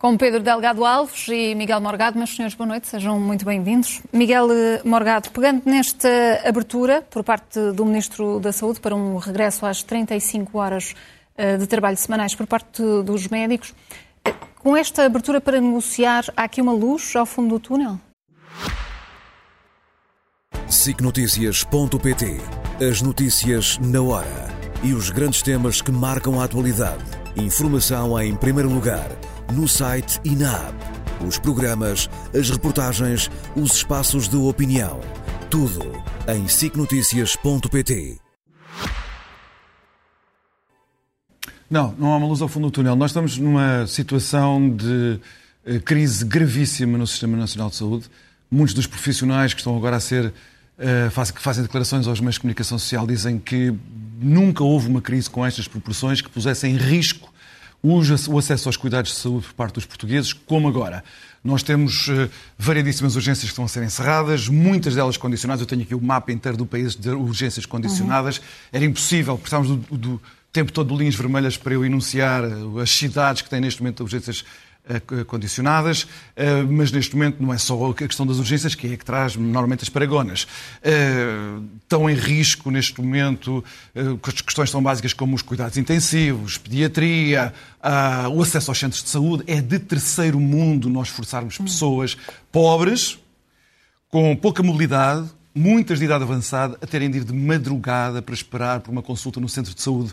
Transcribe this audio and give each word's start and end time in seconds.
Com 0.00 0.16
Pedro 0.16 0.40
Delgado 0.40 0.82
Alves 0.82 1.28
e 1.28 1.54
Miguel 1.54 1.78
Morgado, 1.78 2.16
meus 2.16 2.34
senhores, 2.34 2.54
boa 2.54 2.66
noite, 2.66 2.88
sejam 2.88 3.20
muito 3.20 3.44
bem-vindos. 3.44 4.00
Miguel 4.10 4.48
Morgado, 4.82 5.30
pegando 5.30 5.60
nesta 5.66 6.08
abertura 6.42 7.02
por 7.02 7.22
parte 7.22 7.60
do 7.72 7.84
Ministro 7.84 8.40
da 8.40 8.50
Saúde 8.50 8.80
para 8.80 8.96
um 8.96 9.18
regresso 9.18 9.66
às 9.66 9.82
35 9.82 10.56
horas 10.56 10.94
eh, 11.36 11.58
de 11.58 11.66
trabalho 11.66 11.98
semanais 11.98 12.34
por 12.34 12.46
parte 12.46 12.82
dos 13.04 13.28
médicos, 13.28 13.74
eh, 14.24 14.32
com 14.60 14.74
esta 14.74 15.04
abertura 15.04 15.38
para 15.38 15.60
negociar, 15.60 16.24
há 16.34 16.44
aqui 16.44 16.62
uma 16.62 16.72
luz 16.72 17.14
ao 17.14 17.26
fundo 17.26 17.50
do 17.50 17.60
túnel? 17.60 18.00
SICNotícias.pt 20.66 22.40
As 22.90 23.02
notícias 23.02 23.76
na 23.76 24.00
hora 24.00 24.48
e 24.82 24.94
os 24.94 25.10
grandes 25.10 25.42
temas 25.42 25.82
que 25.82 25.92
marcam 25.92 26.40
a 26.40 26.44
atualidade. 26.44 27.04
Informação 27.36 28.18
em 28.18 28.34
primeiro 28.34 28.70
lugar 28.70 29.10
no 29.50 29.66
site 29.66 30.20
e 30.24 30.34
na 30.36 30.52
app. 30.68 31.26
Os 31.26 31.38
programas, 31.38 32.08
as 32.38 32.50
reportagens, 32.50 33.30
os 33.56 33.74
espaços 33.74 34.28
de 34.28 34.36
opinião. 34.36 35.00
Tudo 35.50 35.80
em 36.28 36.46
sicnoticias.pt. 36.48 38.18
Não, 41.68 41.94
não 41.98 42.12
há 42.12 42.16
uma 42.16 42.26
luz 42.26 42.40
ao 42.42 42.48
fundo 42.48 42.68
do 42.68 42.70
túnel. 42.70 42.96
Nós 42.96 43.10
estamos 43.10 43.38
numa 43.38 43.86
situação 43.86 44.68
de 44.70 45.20
eh, 45.64 45.78
crise 45.78 46.24
gravíssima 46.24 46.98
no 46.98 47.06
Sistema 47.06 47.36
Nacional 47.36 47.70
de 47.70 47.76
Saúde. 47.76 48.10
Muitos 48.50 48.74
dos 48.74 48.86
profissionais 48.86 49.54
que 49.54 49.60
estão 49.60 49.76
agora 49.76 49.96
a 49.96 50.00
ser 50.00 50.32
eh, 50.78 51.08
que 51.34 51.42
fazem 51.42 51.62
declarações 51.62 52.06
aos 52.06 52.20
meios 52.20 52.36
de 52.36 52.40
comunicação 52.40 52.78
social 52.78 53.06
dizem 53.06 53.38
que 53.38 53.72
nunca 54.20 54.64
houve 54.64 54.88
uma 54.88 55.00
crise 55.00 55.28
com 55.28 55.44
estas 55.44 55.68
proporções 55.68 56.20
que 56.20 56.28
pusessem 56.28 56.74
em 56.74 56.76
risco 56.76 57.32
o 57.82 58.38
acesso 58.38 58.68
aos 58.68 58.76
cuidados 58.76 59.12
de 59.12 59.18
saúde 59.18 59.46
por 59.46 59.54
parte 59.54 59.74
dos 59.74 59.86
portugueses, 59.86 60.32
como 60.32 60.68
agora. 60.68 61.02
Nós 61.42 61.62
temos 61.62 62.08
uh, 62.08 62.28
variedíssimas 62.58 63.16
urgências 63.16 63.44
que 63.44 63.52
estão 63.52 63.64
a 63.64 63.68
ser 63.68 63.82
encerradas, 63.82 64.48
muitas 64.48 64.94
delas 64.94 65.16
condicionadas. 65.16 65.62
Eu 65.62 65.66
tenho 65.66 65.82
aqui 65.82 65.94
o 65.94 66.00
mapa 66.00 66.30
inteiro 66.30 66.58
do 66.58 66.66
país 66.66 66.94
de 66.94 67.08
urgências 67.08 67.64
condicionadas. 67.64 68.36
Uhum. 68.36 68.44
Era 68.72 68.84
impossível, 68.84 69.38
precisávamos 69.38 69.76
do, 69.86 69.96
do, 69.96 70.22
tempo 70.52 70.72
todo 70.72 70.92
de 70.92 70.98
linhas 70.98 71.14
vermelhas 71.14 71.56
para 71.56 71.74
eu 71.74 71.84
enunciar 71.84 72.44
eh, 72.44 72.82
as 72.82 72.90
cidades 72.90 73.42
que 73.42 73.48
têm 73.48 73.60
neste 73.60 73.80
momento 73.80 74.02
urgências 74.02 74.44
eh, 74.44 74.69
condicionadas, 75.26 76.06
eh, 76.34 76.62
mas 76.62 76.90
neste 76.90 77.14
momento 77.14 77.42
não 77.42 77.52
é 77.52 77.58
só 77.58 77.90
a 77.90 77.94
questão 77.94 78.26
das 78.26 78.38
urgências 78.38 78.74
que 78.74 78.92
é 78.92 78.96
que 78.96 79.04
traz 79.04 79.36
normalmente 79.36 79.82
as 79.82 79.88
paragonas. 79.88 80.46
Eh, 80.82 81.58
estão 81.82 82.08
em 82.08 82.14
risco 82.14 82.70
neste 82.70 83.00
momento 83.00 83.64
questões 84.44 84.70
tão 84.70 84.82
básicas 84.82 85.12
como 85.12 85.34
os 85.34 85.42
cuidados 85.42 85.76
intensivos, 85.76 86.58
pediatria, 86.58 87.52
o 88.32 88.42
acesso 88.42 88.70
aos 88.70 88.78
centros 88.78 89.02
de 89.02 89.08
saúde. 89.08 89.44
É 89.46 89.60
de 89.60 89.78
terceiro 89.78 90.40
mundo 90.40 90.88
nós 90.88 91.08
forçarmos 91.08 91.58
pessoas 91.58 92.16
pobres, 92.50 93.18
com 94.08 94.34
pouca 94.34 94.62
mobilidade, 94.62 95.28
muitas 95.54 95.98
de 95.98 96.04
idade 96.04 96.22
avançada, 96.22 96.78
a 96.80 96.86
terem 96.86 97.10
de 97.10 97.18
ir 97.18 97.24
de 97.24 97.32
madrugada 97.32 98.22
para 98.22 98.34
esperar 98.34 98.80
por 98.80 98.90
uma 98.90 99.02
consulta 99.02 99.40
no 99.40 99.48
centro 99.48 99.74
de 99.74 99.82
saúde. 99.82 100.12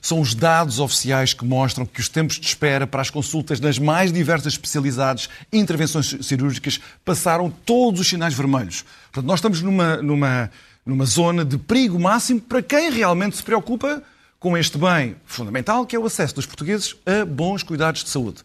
São 0.00 0.20
os 0.20 0.34
dados 0.34 0.80
oficiais 0.80 1.34
que 1.34 1.44
mostram 1.44 1.84
que 1.84 2.00
os 2.00 2.08
tempos 2.08 2.38
de 2.38 2.46
espera 2.46 2.86
para 2.86 3.02
as 3.02 3.10
consultas 3.10 3.60
nas 3.60 3.78
mais 3.78 4.12
diversas 4.12 4.54
especialidades 4.54 5.28
e 5.52 5.58
intervenções 5.58 6.16
cirúrgicas 6.22 6.80
passaram 7.04 7.50
todos 7.50 8.00
os 8.00 8.08
sinais 8.08 8.34
vermelhos. 8.34 8.84
Portanto, 9.12 9.28
nós 9.28 9.38
estamos 9.38 9.60
numa, 9.60 9.96
numa, 9.98 10.50
numa 10.84 11.04
zona 11.04 11.44
de 11.44 11.58
perigo 11.58 11.98
máximo 11.98 12.40
para 12.40 12.62
quem 12.62 12.90
realmente 12.90 13.36
se 13.36 13.42
preocupa 13.42 14.02
com 14.40 14.56
este 14.56 14.78
bem 14.78 15.16
fundamental, 15.26 15.84
que 15.84 15.96
é 15.96 15.98
o 15.98 16.06
acesso 16.06 16.36
dos 16.36 16.46
portugueses 16.46 16.94
a 17.04 17.24
bons 17.24 17.62
cuidados 17.62 18.04
de 18.04 18.10
saúde. 18.10 18.42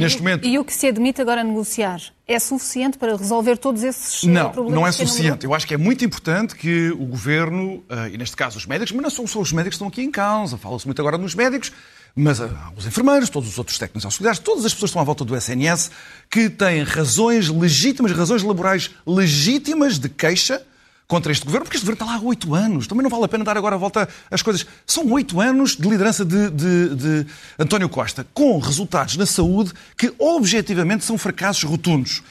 Neste 0.00 0.18
e, 0.18 0.22
momento... 0.22 0.46
e 0.46 0.58
o 0.58 0.64
que 0.64 0.72
se 0.72 0.86
admite 0.86 1.20
agora 1.20 1.42
a 1.42 1.44
negociar 1.44 2.00
é 2.26 2.38
suficiente 2.38 2.96
para 2.96 3.16
resolver 3.16 3.56
todos 3.56 3.82
esses 3.82 4.24
eh, 4.24 4.28
não, 4.28 4.50
problemas? 4.50 4.74
Não, 4.74 4.80
não 4.80 4.86
é 4.86 4.92
suficiente. 4.92 5.44
Eu 5.44 5.54
acho 5.54 5.66
que 5.66 5.74
é 5.74 5.76
muito 5.76 6.04
importante 6.04 6.54
que 6.54 6.90
o 6.90 7.06
Governo, 7.06 7.84
eh, 7.88 8.10
e 8.14 8.18
neste 8.18 8.36
caso 8.36 8.56
os 8.56 8.66
médicos, 8.66 8.92
mas 8.92 9.02
não 9.02 9.10
são 9.10 9.26
só 9.26 9.40
os 9.40 9.52
médicos 9.52 9.76
que 9.78 9.84
estão 9.84 9.88
aqui 9.88 10.02
em 10.02 10.10
causa, 10.10 10.56
fala-se 10.56 10.86
muito 10.86 11.00
agora 11.00 11.18
nos 11.18 11.34
médicos, 11.34 11.72
mas 12.14 12.40
eh, 12.40 12.48
os 12.76 12.86
enfermeiros, 12.86 13.28
todos 13.28 13.48
os 13.48 13.58
outros 13.58 13.78
técnicos 13.78 14.04
auxiliares, 14.04 14.38
todas 14.38 14.64
as 14.64 14.72
pessoas 14.72 14.90
que 14.90 14.92
estão 14.92 15.02
à 15.02 15.04
volta 15.04 15.24
do 15.24 15.36
SNS, 15.36 15.90
que 16.30 16.48
têm 16.48 16.82
razões 16.82 17.48
legítimas, 17.48 18.12
razões 18.12 18.42
laborais 18.42 18.90
legítimas 19.06 19.98
de 19.98 20.08
queixa 20.08 20.62
contra 21.10 21.32
este 21.32 21.44
governo, 21.44 21.64
porque 21.64 21.76
este 21.76 21.84
governo 21.84 22.04
está 22.04 22.06
lá 22.06 22.14
há 22.14 22.24
oito 22.24 22.54
anos. 22.54 22.86
Também 22.86 23.02
não 23.02 23.10
vale 23.10 23.24
a 23.24 23.28
pena 23.28 23.42
dar 23.42 23.56
agora 23.56 23.74
a 23.74 23.78
volta 23.78 24.08
às 24.30 24.42
coisas. 24.42 24.64
São 24.86 25.10
oito 25.10 25.40
anos 25.40 25.74
de 25.76 25.88
liderança 25.88 26.24
de, 26.24 26.50
de, 26.50 26.94
de 26.94 27.26
António 27.58 27.88
Costa, 27.88 28.24
com 28.32 28.56
resultados 28.60 29.16
na 29.16 29.26
saúde 29.26 29.72
que 29.98 30.14
objetivamente 30.20 31.04
são 31.04 31.18
fracassos 31.18 31.64
rotundos. 31.64 32.22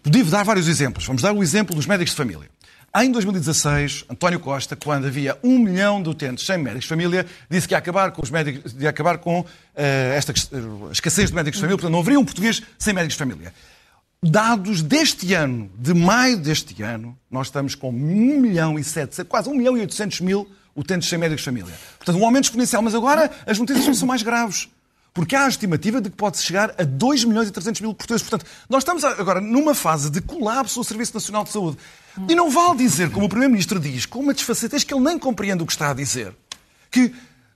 Podia 0.00 0.24
dar 0.26 0.44
vários 0.44 0.68
exemplos. 0.68 1.04
Vamos 1.04 1.22
dar 1.22 1.32
o 1.32 1.42
exemplo 1.42 1.74
dos 1.74 1.86
médicos 1.86 2.12
de 2.12 2.16
família. 2.16 2.48
Em 2.96 3.10
2016, 3.10 4.04
António 4.08 4.38
Costa, 4.38 4.76
quando 4.76 5.08
havia 5.08 5.36
um 5.42 5.58
milhão 5.58 6.00
de 6.00 6.08
utentes 6.08 6.46
sem 6.46 6.56
médicos 6.56 6.84
de 6.84 6.90
família, 6.90 7.26
disse 7.50 7.66
que 7.66 7.74
ia 7.74 7.78
acabar 7.78 8.12
com, 8.12 8.22
os 8.22 8.30
médicos, 8.30 8.76
ia 8.78 8.90
acabar 8.90 9.18
com 9.18 9.40
uh, 9.40 9.46
esta 10.16 10.32
escassez 10.92 11.30
de 11.30 11.34
médicos 11.34 11.56
de 11.56 11.62
família, 11.62 11.76
portanto 11.76 11.90
não 11.90 11.98
haveria 11.98 12.20
um 12.20 12.24
português 12.24 12.62
sem 12.78 12.94
médicos 12.94 13.14
de 13.14 13.18
família. 13.18 13.52
Dados 14.26 14.80
deste 14.80 15.34
ano, 15.34 15.70
de 15.78 15.92
maio 15.92 16.38
deste 16.38 16.82
ano, 16.82 17.14
nós 17.30 17.48
estamos 17.48 17.74
com 17.74 17.90
1 17.90 17.92
milhão 18.40 18.78
e 18.78 18.82
700, 18.82 19.28
quase 19.28 19.50
1 19.50 19.54
milhão 19.54 19.76
e 19.76 19.80
800 19.80 20.22
mil 20.22 20.48
utentes 20.74 21.10
sem 21.10 21.18
médicos 21.18 21.42
de 21.42 21.44
família. 21.44 21.74
Portanto, 21.98 22.18
um 22.18 22.24
aumento 22.24 22.44
exponencial. 22.44 22.80
Mas 22.80 22.94
agora 22.94 23.30
as 23.46 23.58
notícias 23.58 23.98
são 23.98 24.08
mais 24.08 24.22
graves. 24.22 24.70
Porque 25.12 25.36
há 25.36 25.44
a 25.44 25.48
estimativa 25.48 26.00
de 26.00 26.08
que 26.08 26.16
pode 26.16 26.38
chegar 26.38 26.74
a 26.78 26.84
2 26.84 27.24
milhões 27.24 27.48
e 27.48 27.52
300 27.52 27.82
mil 27.82 27.92
portugueses. 27.92 28.26
Portanto, 28.26 28.50
nós 28.66 28.80
estamos 28.82 29.04
agora 29.04 29.42
numa 29.42 29.74
fase 29.74 30.08
de 30.10 30.22
colapso 30.22 30.80
do 30.80 30.84
Serviço 30.84 31.12
Nacional 31.12 31.44
de 31.44 31.50
Saúde. 31.50 31.76
E 32.26 32.34
não 32.34 32.50
vale 32.50 32.78
dizer, 32.78 33.10
como 33.10 33.26
o 33.26 33.28
Primeiro-Ministro 33.28 33.78
diz, 33.78 34.06
com 34.06 34.20
uma 34.20 34.32
desfacetez 34.32 34.84
que 34.84 34.94
ele 34.94 35.04
nem 35.04 35.18
compreende 35.18 35.62
o 35.62 35.66
que 35.66 35.72
está 35.72 35.90
a 35.90 35.94
dizer, 35.94 36.34
que 36.90 37.12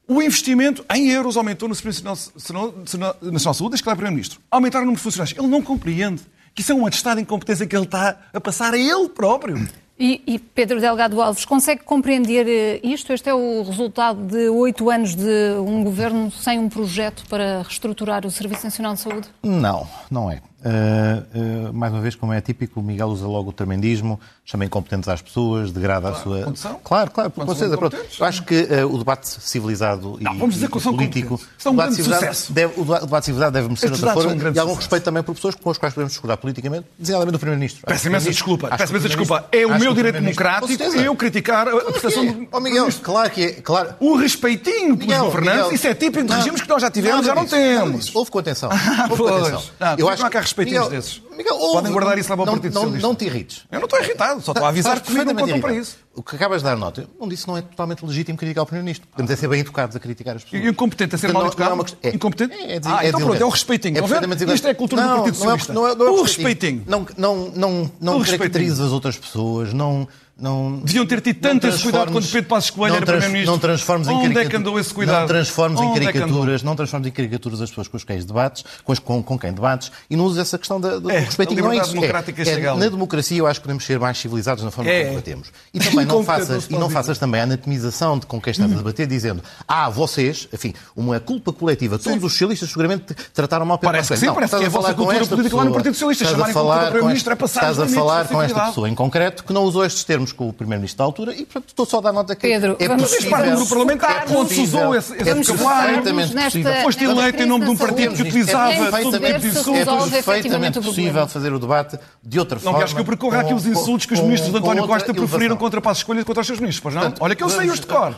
o 0.06 0.20
investimento 0.20 0.84
em 0.94 1.08
euros 1.08 1.38
aumentou 1.38 1.66
no 1.66 1.74
Serviço 1.74 2.04
Nacional 2.04 2.74
de 2.84 3.40
Saúde 3.40 3.70
desde 3.70 3.82
que 3.82 3.88
ele 3.88 3.92
é 3.92 3.96
Primeiro-Ministro. 3.96 4.38
Aumentaram 4.50 4.82
o 4.84 4.86
número 4.86 4.98
de 4.98 5.02
funcionários. 5.02 5.38
Ele 5.38 5.48
não 5.48 5.62
compreende 5.62 6.22
que 6.58 6.62
isso 6.62 6.72
é 6.72 6.74
um 6.74 6.84
atestado 6.86 7.18
de 7.18 7.22
incompetência 7.22 7.64
que 7.68 7.76
ele 7.76 7.84
está 7.84 8.16
a 8.32 8.40
passar 8.40 8.74
a 8.74 8.76
ele 8.76 9.08
próprio. 9.10 9.68
E, 9.96 10.20
e, 10.26 10.40
Pedro 10.40 10.80
Delgado 10.80 11.20
Alves, 11.22 11.44
consegue 11.44 11.84
compreender 11.84 12.48
eh, 12.48 12.80
isto? 12.82 13.12
Este 13.12 13.28
é 13.30 13.34
o 13.34 13.62
resultado 13.62 14.20
de 14.26 14.48
oito 14.48 14.90
anos 14.90 15.14
de 15.14 15.54
um 15.64 15.84
governo 15.84 16.32
sem 16.32 16.58
um 16.58 16.68
projeto 16.68 17.24
para 17.28 17.62
reestruturar 17.62 18.26
o 18.26 18.30
Serviço 18.30 18.64
Nacional 18.64 18.94
de 18.94 19.00
Saúde? 19.00 19.28
Não, 19.40 19.88
não 20.10 20.28
é. 20.28 20.40
Uh, 20.58 21.68
uh, 21.68 21.72
mais 21.72 21.92
uma 21.92 22.00
vez, 22.00 22.16
como 22.16 22.32
é 22.32 22.40
típico, 22.40 22.80
o 22.80 22.82
Miguel 22.82 23.06
usa 23.06 23.26
logo 23.28 23.50
o 23.50 23.52
tremendismo, 23.52 24.18
chama 24.44 24.64
incompetentes 24.64 25.08
às 25.08 25.22
pessoas, 25.22 25.70
degrada 25.70 26.10
claro, 26.10 26.16
a 26.16 26.22
sua. 26.22 26.42
Condição? 26.42 26.80
Claro, 26.82 27.10
claro, 27.12 27.30
com 27.30 27.54
certeza. 27.54 27.78
Eu 28.18 28.26
acho 28.26 28.42
que 28.42 28.62
uh, 28.62 28.92
o 28.92 28.98
debate 28.98 29.28
civilizado 29.28 30.18
não, 30.20 30.34
e, 30.34 30.38
vamos 30.38 30.56
dizer 30.56 30.68
que 30.68 30.80
são 30.80 30.96
político. 30.96 31.40
São 31.56 31.72
um 31.72 31.76
debate 31.76 32.02
sucesso. 32.02 32.52
Deve, 32.52 32.80
o 32.80 32.84
debate 32.84 33.26
civilizado 33.26 33.52
deve 33.52 33.68
merecer 33.68 33.92
outra 33.92 34.12
forma 34.12 34.32
um 34.32 34.52
e 34.52 34.58
algum 34.58 34.74
respeito 34.74 35.04
também 35.04 35.22
por 35.22 35.34
pessoas 35.34 35.54
com 35.54 35.70
as 35.70 35.78
quais 35.78 35.94
podemos 35.94 36.12
discordar 36.12 36.36
politicamente, 36.38 36.86
designadamente 36.98 37.32
do 37.32 37.38
Primeiro-Ministro. 37.38 37.86
Peço 37.86 38.08
imensa 38.08 38.28
desculpa. 38.28 38.68
Peço 38.76 38.92
imensa 38.92 39.08
desculpa. 39.08 39.46
É 39.52 39.64
o 39.64 39.78
meu 39.78 39.94
direito 39.94 40.20
democrático 40.20 40.68
eu 40.98 41.14
criticar 41.14 41.68
a 41.68 41.80
prestação 41.92 42.26
do. 42.26 42.48
Oh, 42.50 42.60
Miguel, 42.60 42.88
claro 43.02 43.30
que 43.30 43.42
é. 43.44 43.52
Claro. 43.52 43.94
O 44.00 44.16
respeitinho 44.16 44.96
pelos 44.96 45.16
governantes, 45.18 45.72
isso 45.72 45.86
é 45.86 45.94
típico 45.94 46.26
de 46.26 46.34
regimes 46.34 46.62
que 46.62 46.68
nós 46.68 46.82
já 46.82 46.90
tivemos, 46.90 47.24
já 47.24 47.34
não 47.34 47.46
temos. 47.46 48.14
Houve 48.14 48.30
contenção. 48.30 48.70
Houve 49.08 49.22
contenção. 49.22 49.62
Eu 49.96 50.08
acho 50.08 50.28
que 50.28 50.36
não 50.56 50.84
respeitinhos 50.84 50.88
desses. 50.88 51.22
Miguel, 51.36 51.56
Podem 51.56 51.92
guardar 51.92 52.18
isso 52.18 52.30
lá 52.30 52.36
para 52.36 52.42
o 52.42 52.46
não, 52.46 52.52
Partido 52.54 52.74
não, 52.74 52.80
Socialista. 52.82 53.08
Não 53.08 53.14
te 53.14 53.24
irrites. 53.26 53.66
Eu 53.70 53.78
não 53.78 53.84
estou 53.84 54.00
irritado, 54.00 54.40
só 54.40 54.52
estou 54.52 54.66
a 54.66 54.68
avisar 54.68 55.00
que 55.00 55.12
não 55.12 55.34
contam 55.34 55.60
para 55.60 55.74
isso. 55.74 55.96
O 56.14 56.22
que 56.22 56.34
acabas 56.34 56.62
de 56.62 56.64
dar 56.64 56.76
nota, 56.76 57.02
eu 57.02 57.08
não 57.20 57.28
disse 57.28 57.46
não 57.46 57.56
é 57.56 57.62
totalmente 57.62 58.04
legítimo 58.04 58.36
criticar 58.36 58.64
o 58.64 58.66
Primeiro-Ministro. 58.66 59.08
Podemos 59.08 59.30
é 59.30 59.36
ser 59.36 59.46
bem 59.46 59.60
educados 59.60 59.94
a 59.94 60.00
criticar 60.00 60.34
as 60.34 60.42
pessoas. 60.42 60.64
E 60.64 60.68
incompetente 60.68 61.14
a 61.14 61.18
ser 61.18 61.32
mal 61.32 61.46
educado? 61.46 61.76
Não, 61.76 61.84
é, 62.02 62.08
incompetente? 62.08 62.54
É, 62.54 62.76
é, 62.76 62.80
ah, 62.84 63.06
então 63.06 63.20
pronto, 63.20 63.40
é 63.40 63.44
o 63.44 63.48
respeitinho. 63.48 63.98
É 63.98 64.54
Isto 64.54 64.66
é 64.66 64.70
a 64.70 64.74
cultura 64.74 65.02
do 65.02 65.08
Partido 65.08 65.36
Socialista. 65.36 65.72
Não 65.72 65.86
é, 65.86 65.94
não 65.94 66.06
é 66.06 66.10
o 66.10 66.22
respeitinho. 66.22 66.82
Não, 66.86 67.06
não, 67.16 67.52
não, 67.54 67.90
não 68.00 68.24
caracteriza 68.24 68.84
as 68.84 68.90
outras 68.90 69.16
pessoas, 69.16 69.72
não... 69.72 70.08
Não, 70.38 70.78
Deviam 70.84 71.04
ter 71.04 71.20
tido 71.20 71.40
tanto 71.40 71.66
esse 71.66 71.82
cuidado 71.82 72.12
quando 72.12 72.24
Pedro 72.30 72.48
Passos 72.48 72.70
Coelho 72.70 72.94
era 72.94 73.04
Primeiro-Ministro. 73.04 73.50
Não 73.52 73.58
transformes 73.58 74.06
em 74.06 74.12
Onde 74.12 74.38
é 74.38 74.44
que 74.44 74.56
andou 74.56 74.78
esse 74.78 74.94
cuidado? 74.94 75.20
Não 75.22 75.26
transformes 75.26 75.80
em 75.80 75.94
caricaturas, 75.94 76.62
é 76.62 76.64
não 76.64 76.76
transformes 76.76 77.08
em 77.08 77.10
caricaturas 77.10 77.60
as 77.60 77.70
pessoas 77.70 77.88
com 77.88 77.96
as 77.96 78.04
quem 78.04 78.18
debates, 78.20 78.64
com, 78.84 78.94
com, 78.96 79.22
com 79.22 79.36
quem 79.38 79.52
debates, 79.52 79.90
e 80.08 80.14
não 80.14 80.24
uses 80.26 80.38
essa 80.38 80.56
questão 80.56 80.80
da, 80.80 81.00
da, 81.00 81.12
é, 81.12 81.18
respeitinho 81.18 81.60
a 81.60 81.64
não 81.64 81.72
é 81.72 81.78
isso. 81.78 81.90
democrática 81.92 82.42
É, 82.42 82.52
é, 82.52 82.74
na 82.74 82.88
democracia 82.88 83.36
eu 83.38 83.48
acho 83.48 83.58
que 83.58 83.64
podemos 83.64 83.84
ser 83.84 83.98
mais 83.98 84.16
civilizados 84.16 84.62
na 84.62 84.70
forma 84.70 84.88
É. 84.88 85.00
como 85.00 85.10
debatemos. 85.16 85.48
E 85.74 85.80
também 85.80 86.04
não 86.06 86.22
faças, 86.22 86.66
e 86.70 86.72
não 86.74 86.88
faças 86.88 87.18
também 87.18 87.40
a 87.40 87.44
anatomização 87.44 88.16
de 88.16 88.26
com 88.26 88.40
quem 88.40 88.52
estás 88.52 88.72
a 88.72 88.76
debater 88.76 89.08
dizendo 89.08 89.42
ah, 89.66 89.90
vocês, 89.90 90.46
enfim, 90.52 90.72
uma 90.94 91.18
culpa 91.18 91.52
coletiva, 91.52 91.98
todos 91.98 92.22
os 92.22 92.30
socialistas 92.32 92.68
seguramente 92.68 93.12
trataram 93.34 93.66
mal 93.66 93.76
Pedro 93.78 93.90
Parece 93.92 94.08
que 94.08 94.14
Passos 94.14 94.20
sim, 94.20 94.26
Não, 94.26 94.34
parece 94.34 94.56
que 94.56 94.62
é 94.62 94.66
a 94.66 94.70
vossa 94.70 94.94
cultura 94.94 95.26
política 95.26 95.56
lá 95.56 95.64
no. 95.64 95.72
Partido 95.72 95.94
Socialista. 95.94 96.24
Estás 96.24 96.40
a 96.40 96.44
Chamarem 96.44 96.54
culpa 96.54 96.68
falar 96.68 96.74
ao 96.74 96.80
com 96.80 96.90
Primeiro-Ministro 96.92 97.32
esta- 97.32 97.44
é 97.44 97.48
passar 97.48 97.70
Estás 97.72 97.80
a 97.80 97.94
falar 97.94 98.28
com 98.28 98.40
esta 98.42 98.66
pessoa 98.66 98.88
em 98.88 98.94
concreto 98.94 99.42
que 99.42 99.52
não 99.52 99.64
usou 99.64 99.84
estes 99.84 100.04
termos 100.04 100.27
com 100.32 100.48
o 100.48 100.52
Primeiro-Ministro 100.52 100.98
da 100.98 101.04
altura 101.04 101.32
e, 101.34 101.44
portanto, 101.44 101.64
estou 101.68 101.86
só 101.86 101.98
a 101.98 102.00
dar 102.00 102.12
nota 102.12 102.34
que 102.36 102.42
Pedro, 102.48 102.76
é 102.78 102.88
vamos- 102.88 103.02
possível. 103.10 103.30
Vamos 103.38 103.60
no 103.60 103.66
Parlamento 103.68 104.04
há 104.04 104.08
focar-nos- 104.08 104.36
onde 104.40 104.54
se 104.54 104.60
usou 104.60 104.94
esse, 104.94 105.14
esse 105.14 105.24
Vamos 105.24 105.46
vocabulário. 105.48 106.02
possível. 106.02 106.72
Foste 106.82 107.04
eleito 107.04 107.42
em 107.42 107.46
nome 107.46 107.64
de 107.64 107.70
um 107.70 107.76
partido 107.76 108.10
que 108.10 108.16
saúde. 108.16 108.22
utilizava 108.28 108.72
É 108.72 108.76
todo 108.76 108.84
tipo 108.84 108.90
perfeitamente- 108.96 109.40
de 109.40 109.48
insultos. 109.48 110.12
É 110.12 110.22
perfeitamente 110.22 110.80
possível 110.80 111.28
fazer 111.28 111.52
o 111.52 111.58
debate 111.58 111.98
de 112.22 112.38
outra 112.38 112.56
Não 112.56 112.62
forma. 112.62 112.78
queres 112.78 112.92
que 112.94 113.00
eu 113.00 113.04
percorra 113.04 113.40
aqui 113.40 113.54
os 113.54 113.66
insultos 113.66 114.06
que 114.06 114.14
os 114.14 114.20
ministros 114.20 114.50
de 114.52 114.58
António 114.58 114.86
Costa 114.86 115.12
proferiram 115.14 115.38
elevação. 115.38 115.56
contra 115.58 115.80
Passos 115.80 115.98
Escolha 116.00 116.20
e 116.20 116.24
contra 116.24 116.40
os 116.40 116.46
seus 116.46 116.60
ministros, 116.60 116.82
pois 116.82 116.94
não? 116.94 117.14
Olha 117.20 117.34
que 117.34 117.42
eu 117.42 117.48
sei 117.48 117.68
os 117.70 117.80
de 117.80 117.86
cor. 117.86 118.14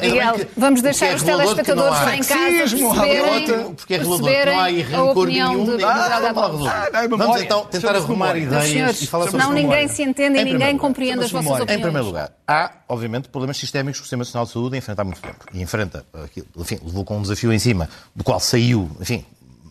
Miguel, 0.00 0.46
vamos 0.56 0.82
deixar 0.82 1.06
é 1.06 1.14
os 1.14 1.22
não 1.22 1.36
telespectadores 1.38 1.90
lá 2.00 2.16
em 2.16 2.22
casa 2.22 2.38
perceberem, 2.40 3.74
porque 3.74 3.94
é 3.94 3.98
revelador 3.98 4.28
que 4.30 4.44
não 4.46 4.58
há 4.60 4.62
aí 4.64 4.82
rancor 4.82 5.18
opinião 5.24 5.52
nenhum. 5.54 5.76
de 5.76 5.84
Ah, 5.84 6.32
não. 6.32 6.66
Ah, 6.66 6.88
é 7.04 7.08
Vamos 7.08 7.40
então 7.42 7.64
tentar 7.66 7.96
arrumar 7.96 8.36
ideias 8.36 8.68
senhores, 8.68 9.02
e 9.02 9.06
falar 9.06 9.26
sobre 9.26 9.38
não 9.38 9.52
ninguém 9.52 9.88
se 9.88 10.02
entende 10.02 10.38
e 10.38 10.44
ninguém 10.44 10.76
primeiro 10.76 10.78
lugar, 11.16 11.24
compreende 11.24 11.24
as 11.24 11.30
vossas 11.30 11.62
opiniões. 11.62 11.78
Em 11.78 11.82
primeiro 11.82 12.06
lugar, 12.06 12.32
há, 12.46 12.72
obviamente, 12.88 13.28
problemas 13.28 13.56
sistémicos 13.56 13.98
que 13.98 14.02
o 14.02 14.04
Sistema 14.04 14.20
Nacional 14.20 14.46
de 14.46 14.52
Saúde 14.52 14.76
enfrenta 14.76 15.02
há 15.02 15.04
muito 15.04 15.20
tempo. 15.20 15.44
E 15.52 15.62
enfrenta, 15.62 16.04
enfim, 16.56 16.78
levou 16.84 17.04
com 17.04 17.18
um 17.18 17.22
desafio 17.22 17.52
em 17.52 17.58
cima, 17.58 17.88
do 18.14 18.24
qual 18.24 18.40
saiu, 18.40 18.90
enfim, 19.00 19.24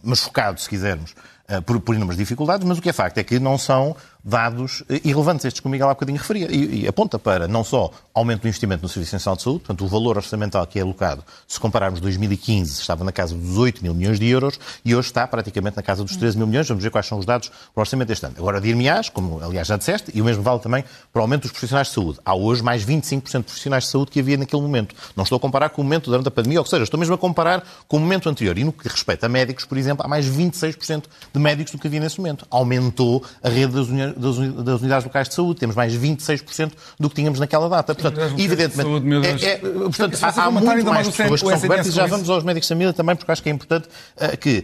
mas 0.04 0.20
focado, 0.22 0.60
se 0.60 0.68
quisermos, 0.68 1.14
eh, 1.48 1.60
por, 1.60 1.80
por 1.82 1.96
inúmeras 1.96 2.18
dificuldades, 2.18 2.66
mas 2.66 2.78
o 2.78 2.82
que 2.82 2.90
é 2.90 2.94
facto 2.94 3.18
é 3.18 3.24
que 3.24 3.38
não 3.38 3.58
são 3.58 3.96
dados 4.24 4.84
eh, 4.90 5.02
irrelevantes, 5.04 5.46
estes 5.46 5.60
que 5.60 5.68
o 5.68 5.70
Miguel 5.70 5.88
há 5.90 5.94
bocadinho 5.94 6.18
referia, 6.18 6.48
e, 6.52 6.84
e 6.84 6.88
aponta 6.88 7.18
para 7.18 7.48
não 7.48 7.64
só 7.64 7.92
aumento 8.14 8.42
do 8.42 8.48
investimento 8.48 8.84
no 8.84 8.90
Serviço 8.90 9.16
Nacional 9.16 9.36
de 9.38 9.44
Saúde, 9.44 9.60
portanto, 9.60 9.84
o 9.84 9.88
valor 9.88 10.18
orçamental 10.18 10.66
que 10.68 10.78
é 10.80 10.82
alocado, 10.82 11.24
se 11.48 11.60
compararmos 11.60 12.00
2015, 12.00 12.82
estava 12.82 13.04
na 13.04 13.12
casa 13.12 13.34
dos 13.36 13.58
8 13.58 13.82
mil 13.84 13.94
milhões 13.94 14.20
de 14.20 14.28
euros, 14.28 14.60
e 14.86 14.96
hoje 14.96 15.08
está 15.08 15.26
praticamente 15.26 15.76
na 15.78 15.84
casa 15.84 16.04
dos 16.04 16.16
13 16.16 16.38
mil 16.38 16.48
milhões, 16.48 16.68
vamos 16.68 16.84
ver 16.84 16.90
quais 16.90 17.06
são 17.08 17.18
os 17.18 17.26
dados 17.26 17.50
para 17.50 17.58
o 17.76 17.80
orçamento 17.82 18.08
deste 18.10 18.26
ano. 18.26 18.36
Agora, 18.38 18.62
dir-me-ás, 18.62 19.10
como 19.10 19.42
aliás 19.44 19.68
já 19.68 19.78
disseste, 19.78 20.12
e 20.14 20.22
o 20.22 20.26
mesmo 20.26 20.44
vale 20.44 20.60
também 20.60 20.84
para 21.12 21.20
o 21.20 21.24
aumento 21.24 21.44
dos 21.44 21.52
profissionais 21.52 21.88
de 21.88 21.94
saúde. 21.94 22.20
Há 22.26 22.36
hoje 22.36 22.62
mais 22.64 22.86
25% 22.86 23.38
de 23.40 23.44
profissionais 23.44 23.86
de 23.86 23.90
saúde 23.90 24.12
que 24.12 24.20
havia 24.20 24.38
naquele 24.38 24.62
momento. 24.62 24.96
Não 25.16 25.24
estou 25.24 25.38
a 25.38 25.40
comparar 25.40 25.70
com 25.70 25.82
o 25.82 25.84
momento 25.84 26.10
durante 26.10 26.28
a 26.28 26.32
pandemia, 26.32 26.60
ou 26.60 26.66
seja, 26.66 26.84
estou 26.84 27.00
mesmo 27.00 27.16
a 27.16 27.18
comparar 27.18 27.64
com 27.88 27.98
o 27.98 28.00
momento 28.00 28.30
anterior. 28.30 28.58
E 28.58 28.64
no 28.64 28.72
que 28.72 28.88
respeita 28.88 29.26
a 29.26 29.30
médicos, 29.30 29.66
por 29.66 29.78
exemplo, 29.78 30.06
há 30.06 30.08
mais 30.08 30.26
26% 30.28 31.04
de 31.34 31.40
médicos 31.40 31.72
do 31.74 31.80
que 31.80 31.88
havia 31.88 32.00
nesse 32.00 32.18
momento. 32.20 32.46
Aumentou 32.50 33.24
a 33.44 33.50
rede 33.50 33.74
das, 33.74 33.88
uni- 33.88 34.11
das 34.18 34.38
uni- 34.38 34.64
das 34.64 34.80
unidades 34.82 35.06
locais 35.06 35.28
de 35.30 35.36
saúde. 35.36 35.60
Temos 35.60 35.76
mais 35.76 35.94
26% 35.94 36.72
do 37.00 37.10
que 37.10 37.16
tínhamos 37.16 37.40
naquela 37.40 37.68
data. 37.70 37.94
Portanto, 37.96 38.20
evidentemente, 38.38 38.90
saúde, 38.90 39.06
é- 39.46 39.52
é- 39.54 39.58
portanto, 39.58 40.18
há, 40.22 40.28
há 40.44 40.52
muito 40.52 40.66
mais 40.86 41.08
pessoas 41.08 41.42
que 41.42 41.48
são 41.50 41.60
cobertas. 41.62 41.94
Já 41.94 42.06
vamos 42.08 42.30
aos 42.30 42.44
médicos 42.44 42.68
de 42.68 42.74
família 42.74 42.94
também, 42.94 43.16
porque 43.16 43.32
acho 43.32 43.44
que 43.44 43.50
é 43.50 43.52
importante 43.52 43.88
eh, 44.18 44.36
que 44.38 44.64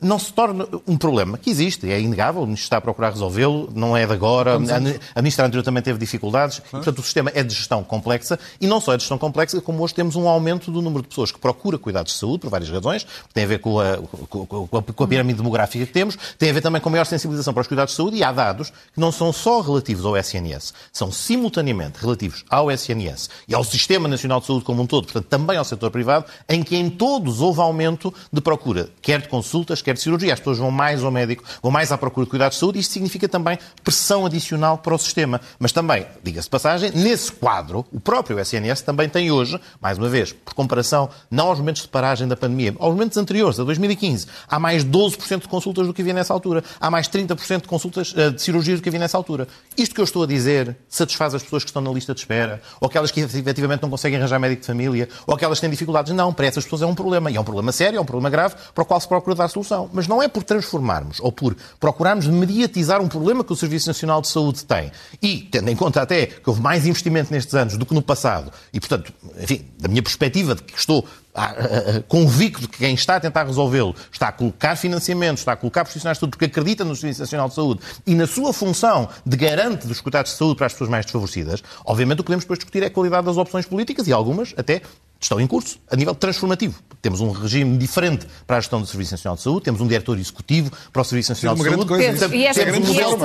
não 0.00 0.18
se 0.18 0.32
torne 0.32 0.66
um 0.86 0.96
problema 0.96 1.38
que 1.38 1.48
existe, 1.48 1.90
é 1.90 2.00
inegável, 2.00 2.42
o 2.42 2.44
Ministro 2.44 2.64
está 2.64 2.76
a 2.78 2.80
procurar 2.80 3.10
resolvê-lo, 3.10 3.70
não 3.74 3.96
é 3.96 4.04
de 4.06 4.12
agora, 4.12 4.54
a, 4.54 5.18
a 5.18 5.22
Ministra 5.22 5.46
anterior 5.46 5.62
também 5.62 5.82
teve 5.82 5.98
dificuldades, 5.98 6.60
portanto 6.70 6.98
o 6.98 7.02
sistema 7.02 7.30
é 7.34 7.42
de 7.42 7.54
gestão 7.54 7.84
complexa, 7.84 8.38
e 8.60 8.66
não 8.66 8.80
só 8.80 8.94
é 8.94 8.96
de 8.96 9.02
gestão 9.02 9.18
complexa, 9.18 9.60
como 9.60 9.82
hoje 9.82 9.94
temos 9.94 10.16
um 10.16 10.28
aumento 10.28 10.70
do 10.70 10.82
número 10.82 11.02
de 11.02 11.08
pessoas 11.08 11.30
que 11.30 11.38
procura 11.38 11.78
cuidados 11.78 12.12
de 12.12 12.18
saúde, 12.18 12.40
por 12.40 12.50
várias 12.50 12.68
razões, 12.68 13.04
que 13.04 13.34
tem 13.34 13.44
a 13.44 13.46
ver 13.46 13.60
com 13.60 13.78
a, 13.78 13.96
com, 14.28 14.78
a, 14.78 14.82
com 14.82 15.04
a 15.04 15.08
pirâmide 15.08 15.38
demográfica 15.38 15.86
que 15.86 15.92
temos, 15.92 16.16
tem 16.38 16.50
a 16.50 16.52
ver 16.52 16.60
também 16.60 16.80
com 16.80 16.90
maior 16.90 17.06
sensibilização 17.06 17.54
para 17.54 17.60
os 17.60 17.68
cuidados 17.68 17.92
de 17.92 17.96
saúde, 17.96 18.16
e 18.16 18.24
há 18.24 18.32
dados 18.32 18.70
que 18.70 19.00
não 19.00 19.12
são 19.12 19.32
só 19.32 19.60
relativos 19.60 20.04
ao 20.04 20.16
SNS, 20.16 20.74
são 20.92 21.12
simultaneamente 21.12 22.00
relativos 22.00 22.44
ao 22.50 22.70
SNS 22.70 23.30
e 23.46 23.54
ao 23.54 23.62
Sistema 23.62 24.08
Nacional 24.08 24.40
de 24.40 24.46
Saúde 24.46 24.64
como 24.64 24.82
um 24.82 24.86
todo, 24.86 25.04
portanto 25.04 25.26
também 25.26 25.56
ao 25.56 25.64
setor 25.64 25.90
privado, 25.90 26.24
em 26.48 26.62
que 26.62 26.76
em 26.76 26.90
todos 26.90 27.40
houve 27.40 27.60
aumento 27.60 28.12
de 28.32 28.40
procura, 28.40 28.88
quer 29.00 29.20
de 29.20 29.28
consultas, 29.28 29.75
quer 29.82 29.94
de 29.94 30.00
cirurgia. 30.00 30.32
As 30.32 30.40
pessoas 30.40 30.58
vão 30.58 30.70
mais 30.70 31.02
ao 31.02 31.10
médico, 31.10 31.44
vão 31.62 31.70
mais 31.70 31.92
à 31.92 31.98
procura 31.98 32.24
de 32.24 32.30
cuidados 32.30 32.56
de 32.56 32.60
saúde. 32.60 32.78
Isto 32.78 32.92
significa 32.92 33.28
também 33.28 33.58
pressão 33.82 34.26
adicional 34.26 34.78
para 34.78 34.94
o 34.94 34.98
sistema. 34.98 35.40
Mas 35.58 35.72
também, 35.72 36.06
diga-se 36.22 36.46
de 36.46 36.50
passagem, 36.50 36.90
nesse 36.94 37.32
quadro, 37.32 37.84
o 37.92 38.00
próprio 38.00 38.38
SNS 38.38 38.82
também 38.82 39.08
tem 39.08 39.30
hoje, 39.30 39.60
mais 39.80 39.98
uma 39.98 40.08
vez, 40.08 40.32
por 40.32 40.54
comparação, 40.54 41.08
não 41.30 41.48
aos 41.48 41.58
momentos 41.58 41.82
de 41.82 41.88
paragem 41.88 42.26
da 42.28 42.36
pandemia, 42.36 42.74
aos 42.78 42.92
momentos 42.92 43.16
anteriores, 43.16 43.58
a 43.60 43.64
2015, 43.64 44.26
há 44.48 44.58
mais 44.58 44.84
12% 44.84 45.42
de 45.42 45.48
consultas 45.48 45.86
do 45.86 45.94
que 45.94 46.02
havia 46.02 46.14
nessa 46.14 46.32
altura. 46.32 46.62
Há 46.80 46.90
mais 46.90 47.08
30% 47.08 47.62
de 47.62 47.68
consultas 47.68 48.14
eh, 48.16 48.30
de 48.30 48.42
cirurgias 48.42 48.78
do 48.78 48.82
que 48.82 48.88
havia 48.88 49.00
nessa 49.00 49.16
altura. 49.16 49.48
Isto 49.76 49.94
que 49.94 50.00
eu 50.00 50.04
estou 50.04 50.22
a 50.22 50.26
dizer 50.26 50.76
satisfaz 50.88 51.34
as 51.34 51.42
pessoas 51.42 51.64
que 51.64 51.70
estão 51.70 51.82
na 51.82 51.90
lista 51.90 52.14
de 52.14 52.20
espera, 52.20 52.60
ou 52.80 52.88
aquelas 52.88 53.10
que 53.10 53.20
efetivamente 53.20 53.82
não 53.82 53.90
conseguem 53.90 54.18
arranjar 54.18 54.38
médico 54.38 54.60
de 54.60 54.66
família, 54.66 55.08
ou 55.26 55.34
aquelas 55.34 55.58
que 55.58 55.62
têm 55.62 55.70
dificuldades. 55.70 56.12
Não, 56.12 56.32
para 56.32 56.46
essas 56.46 56.64
pessoas 56.64 56.82
é 56.82 56.86
um 56.86 56.94
problema. 56.94 57.30
E 57.30 57.36
é 57.36 57.40
um 57.40 57.44
problema 57.44 57.72
sério, 57.72 57.98
é 57.98 58.00
um 58.00 58.04
problema 58.04 58.30
grave, 58.30 58.54
para 58.74 58.82
o 58.82 58.84
qual 58.84 59.00
se 59.00 59.08
procura 59.08 59.34
dar 59.34 59.48
solução. 59.48 59.65
Mas 59.92 60.06
não 60.06 60.22
é 60.22 60.28
por 60.28 60.42
transformarmos 60.42 61.18
ou 61.20 61.32
por 61.32 61.56
procurarmos 61.78 62.26
mediatizar 62.26 63.00
um 63.00 63.08
problema 63.08 63.44
que 63.44 63.52
o 63.52 63.56
Serviço 63.56 63.86
Nacional 63.88 64.20
de 64.20 64.28
Saúde 64.28 64.64
tem. 64.64 64.90
E, 65.22 65.48
tendo 65.50 65.68
em 65.68 65.76
conta 65.76 66.02
até 66.02 66.26
que 66.26 66.48
houve 66.48 66.60
mais 66.60 66.86
investimento 66.86 67.32
nestes 67.32 67.54
anos 67.54 67.76
do 67.76 67.86
que 67.86 67.94
no 67.94 68.02
passado, 68.02 68.52
e, 68.72 68.80
portanto, 68.80 69.12
enfim, 69.40 69.64
da 69.78 69.88
minha 69.88 70.02
perspectiva 70.02 70.54
de 70.54 70.62
que 70.62 70.78
estou 70.78 71.06
ah, 71.38 71.54
ah, 71.54 71.98
ah, 71.98 72.02
convicto 72.08 72.62
de 72.62 72.68
que 72.68 72.78
quem 72.78 72.94
está 72.94 73.16
a 73.16 73.20
tentar 73.20 73.44
resolvê-lo 73.44 73.94
está 74.10 74.28
a 74.28 74.32
colocar 74.32 74.74
financiamento, 74.74 75.36
está 75.36 75.52
a 75.52 75.56
colocar 75.56 75.84
profissionais 75.84 76.16
de 76.16 76.20
saúde 76.20 76.30
porque 76.30 76.46
acredita 76.46 76.82
no 76.82 76.96
Serviço 76.96 77.20
Nacional 77.20 77.48
de 77.50 77.54
Saúde 77.54 77.80
e 78.06 78.14
na 78.14 78.26
sua 78.26 78.54
função 78.54 79.06
de 79.24 79.36
garante 79.36 79.86
dos 79.86 80.00
cuidados 80.00 80.32
de 80.32 80.38
saúde 80.38 80.56
para 80.56 80.66
as 80.66 80.72
pessoas 80.72 80.88
mais 80.88 81.04
desfavorecidas, 81.04 81.62
obviamente 81.84 82.20
o 82.20 82.22
que 82.22 82.28
podemos 82.28 82.44
depois 82.44 82.58
discutir 82.58 82.82
é 82.82 82.86
a 82.86 82.90
qualidade 82.90 83.26
das 83.26 83.36
opções 83.36 83.66
políticas 83.66 84.08
e 84.08 84.14
algumas 84.14 84.54
até 84.56 84.80
estão 85.20 85.40
em 85.40 85.46
curso 85.46 85.78
a 85.90 85.96
nível 85.96 86.14
transformativo. 86.14 86.74
Temos 87.02 87.20
um 87.20 87.30
regime 87.30 87.76
diferente 87.78 88.26
para 88.46 88.56
a 88.56 88.60
gestão 88.60 88.80
do 88.80 88.86
Serviço 88.86 89.12
Nacional 89.12 89.36
de 89.36 89.42
Saúde, 89.42 89.62
temos 89.64 89.80
um 89.80 89.86
diretor 89.86 90.18
executivo 90.18 90.72
para 90.92 91.02
o 91.02 91.04
Serviço 91.04 91.30
Nacional 91.32 91.54
de 91.54 91.62
Saúde. 91.70 91.88
coisa. 91.88 92.12
Pedro, 92.28 92.36
e 92.36 92.46
estas- 92.46 92.64
Temos 92.64 92.88
um 92.88 92.92
modelo- 92.92 93.16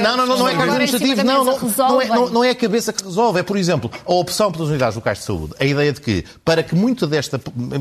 não, 0.00 0.16
não, 0.16 0.26
não, 0.26 0.36
não 0.38 0.48
é 0.48 0.54
da 0.54 0.62
administrativos, 0.62 1.24
não, 1.24 1.44
não, 1.44 1.58
não, 1.88 2.00
é, 2.00 2.06
não, 2.08 2.28
não 2.30 2.44
é 2.44 2.50
a 2.50 2.54
cabeça 2.54 2.92
que 2.92 3.04
resolve. 3.04 3.40
É, 3.40 3.42
por 3.42 3.56
exemplo, 3.56 3.90
a 4.06 4.12
opção 4.14 4.50
pelas 4.50 4.68
unidades 4.68 4.96
locais 4.96 5.18
de 5.18 5.24
saúde. 5.24 5.54
A 5.60 5.64
ideia 5.64 5.92
de 5.92 6.00
que, 6.00 6.24
para 6.44 6.62
que 6.62 6.74
muita 6.74 7.06
desta, 7.06 7.40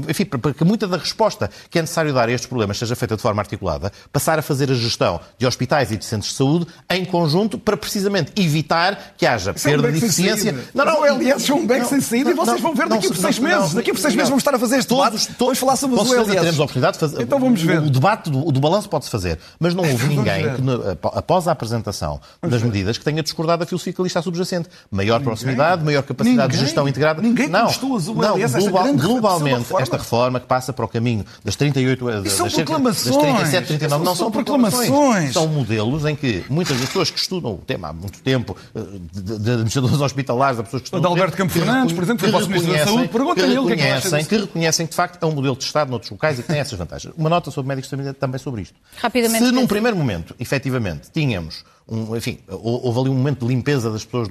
enfim, 0.10 0.26
para 0.26 0.54
que 0.54 0.64
muita 0.66 0.88
da 0.88 0.98
resposta 0.98 1.50
que 1.70 1.80
é 1.80 1.82
necessário 1.82 2.14
dar 2.14 2.28
a 2.28 2.32
estes 2.32 2.48
problemas 2.48 2.78
seja 2.78 2.96
feita 2.96 3.16
de 3.16 3.22
forma 3.22 3.42
articulada, 3.42 3.92
passar 4.12 4.38
a 4.38 4.42
fazer 4.42 4.70
a 4.70 4.74
gestão 4.76 5.20
de 5.38 5.46
hospitais 5.46 5.92
e 5.92 5.98
de 5.98 6.04
centros 6.06 6.32
de 6.32 6.38
saúde 6.38 6.68
em 6.90 7.06
conjunto 7.06 7.58
para 7.58 7.78
precisamente 7.78 8.32
evitar 8.36 9.14
que 9.18 9.26
haja 9.26 9.52
é 9.52 9.54
perda 9.54 9.92
de 9.92 9.98
eficiência. 10.00 10.52
saída. 10.52 10.70
Mas 10.74 10.94
o 11.00 11.06
LS 11.06 11.52
é 11.52 11.56
um 11.56 11.66
beco 11.66 11.87
sem 11.88 12.02
saída 12.02 12.32
e 12.32 12.34
vocês 12.34 12.62
vão 12.62 12.74
ver 12.76 12.88
daqui 12.88 13.08
por 13.08 13.18
seis 13.18 13.40
meses. 13.40 13.74
Daqui 13.74 13.92
por 13.92 14.00
seis 14.00 14.14
meses 14.16 14.30
vamos 14.30 14.42
estar 14.42 14.56
a 14.56 14.60
fazer 14.60 14.78
este 14.80 14.90
debate. 14.90 15.30
Vamos 15.40 15.58
falar 15.60 15.76
sobre 15.76 15.96
os 16.00 16.10
teremos 16.10 16.60
a 16.60 16.64
oportunidade 16.64 16.94
de 16.94 17.00
fazer. 17.00 17.22
Então 17.22 17.40
vamos 17.40 17.62
ver. 17.62 17.80
O 17.80 17.90
debate 17.90 18.30
do, 18.30 18.60
balanço 18.60 18.90
pode-se 18.90 19.12
fazer, 19.12 19.40
mas 19.60 19.74
não 19.74 19.84
houve 19.90 20.08
ninguém 20.08 20.46
no- 20.60 20.98
após 21.14 21.48
a 21.48 21.52
apresentação 21.52 22.20
das 22.42 22.62
medidas, 22.62 22.98
que 22.98 23.04
tenha 23.04 23.22
discordado 23.24 23.60
da 23.62 23.66
filosofia 23.66 23.94
que 23.94 24.02
ali 24.02 24.08
está 24.08 24.22
subjacente. 24.22 24.70
Maior 24.92 25.22
proximidade, 25.22 25.84
maior 25.84 26.04
capacidade 26.04 26.54
de 26.54 26.60
gestão 26.60 26.88
integrada. 26.88 27.22
Ninguém 27.22 27.48
não, 27.48 27.66
não, 27.66 28.38
global- 28.54 28.94
globalmente, 28.94 29.58
reforma. 29.60 29.82
esta 29.82 29.98
reforma 29.98 30.40
que 30.40 30.46
passa 30.48 30.74
para 30.74 30.86
o 30.86 30.88
caminho 30.88 31.26
das 31.44 31.56
38, 31.56 32.06
das, 32.06 32.34
são 32.34 32.46
das 32.46 32.54
cerca- 32.54 32.72
proclamações. 32.72 33.16
das 33.16 33.24
37, 33.24 33.68
39, 33.68 34.04
não 34.04 34.16
São 34.16 34.26
são 34.26 34.32
proclamações. 34.32 34.88
proclamações. 34.90 35.34
São 35.34 35.48
modelos 35.48 36.06
em 36.06 36.16
que 36.16 36.44
muitas 36.50 36.78
das 36.78 36.88
pessoas 36.88 37.10
que 37.12 37.20
estudam 37.20 37.52
o 37.54 37.58
tema 37.58 37.90
há 37.90 37.94
muito 37.94 38.20
tempo, 38.22 38.56
eh, 38.76 38.80
de, 39.14 39.22
de, 39.22 39.40
de 39.40 39.52
administradores 39.52 40.02
hospitalares, 40.02 40.58
de 40.58 40.64
pessoas 40.64 40.82
que 40.82 40.88
estudam 40.88 41.12
O 41.12 41.14
o 41.14 41.16
Adalberto 41.16 41.38
tema, 41.38 41.50
Campo 41.50 41.60
Fernandes, 41.78 41.94
por 41.96 42.04
exemplo, 42.04 42.26
que 42.26 42.32
foi 42.32 42.42
Ministro 42.48 42.72
da 42.72 42.78
reconhecem- 42.78 42.94
Saúde, 42.94 43.08
pergunta-lhe 43.10 43.52
ele 43.52 43.60
o 43.60 43.66
que 43.68 43.74
é 43.74 43.76
que 43.76 43.82
ele 43.84 43.92
acha 43.92 44.24
que 44.24 44.38
reconhecem 44.38 44.86
que, 44.86 44.90
de 44.92 44.96
facto, 44.96 45.24
é 45.24 45.26
um 45.26 45.32
modelo 45.32 45.56
testado 45.56 45.90
noutros 45.92 46.12
locais 46.12 46.40
e 46.40 46.42
que 46.42 46.48
tem 46.48 46.60
essas 46.60 46.78
vantagens. 46.78 47.14
Uma 47.18 47.30
nota 47.30 47.52
sobre 47.52 47.68
médicos 47.70 47.90
de 47.90 47.96
família 47.96 48.14
também 48.14 48.40
sobre 48.40 48.62
isto. 48.62 48.76
Rapidamente, 48.98 49.46
Se 49.46 49.52
num 49.52 49.68
primeiro 49.68 49.96
momento, 49.98 50.36
efetivamente, 50.40 51.10
tínhamos 51.14 51.64
um, 51.88 52.16
enfim, 52.16 52.40
hou- 52.50 52.86
houve 52.86 53.00
ali 53.00 53.10
um 53.10 53.14
momento 53.16 53.46
de 53.46 53.54
limpeza 53.54 53.90
das 53.92 54.04
pessoas 54.04 54.28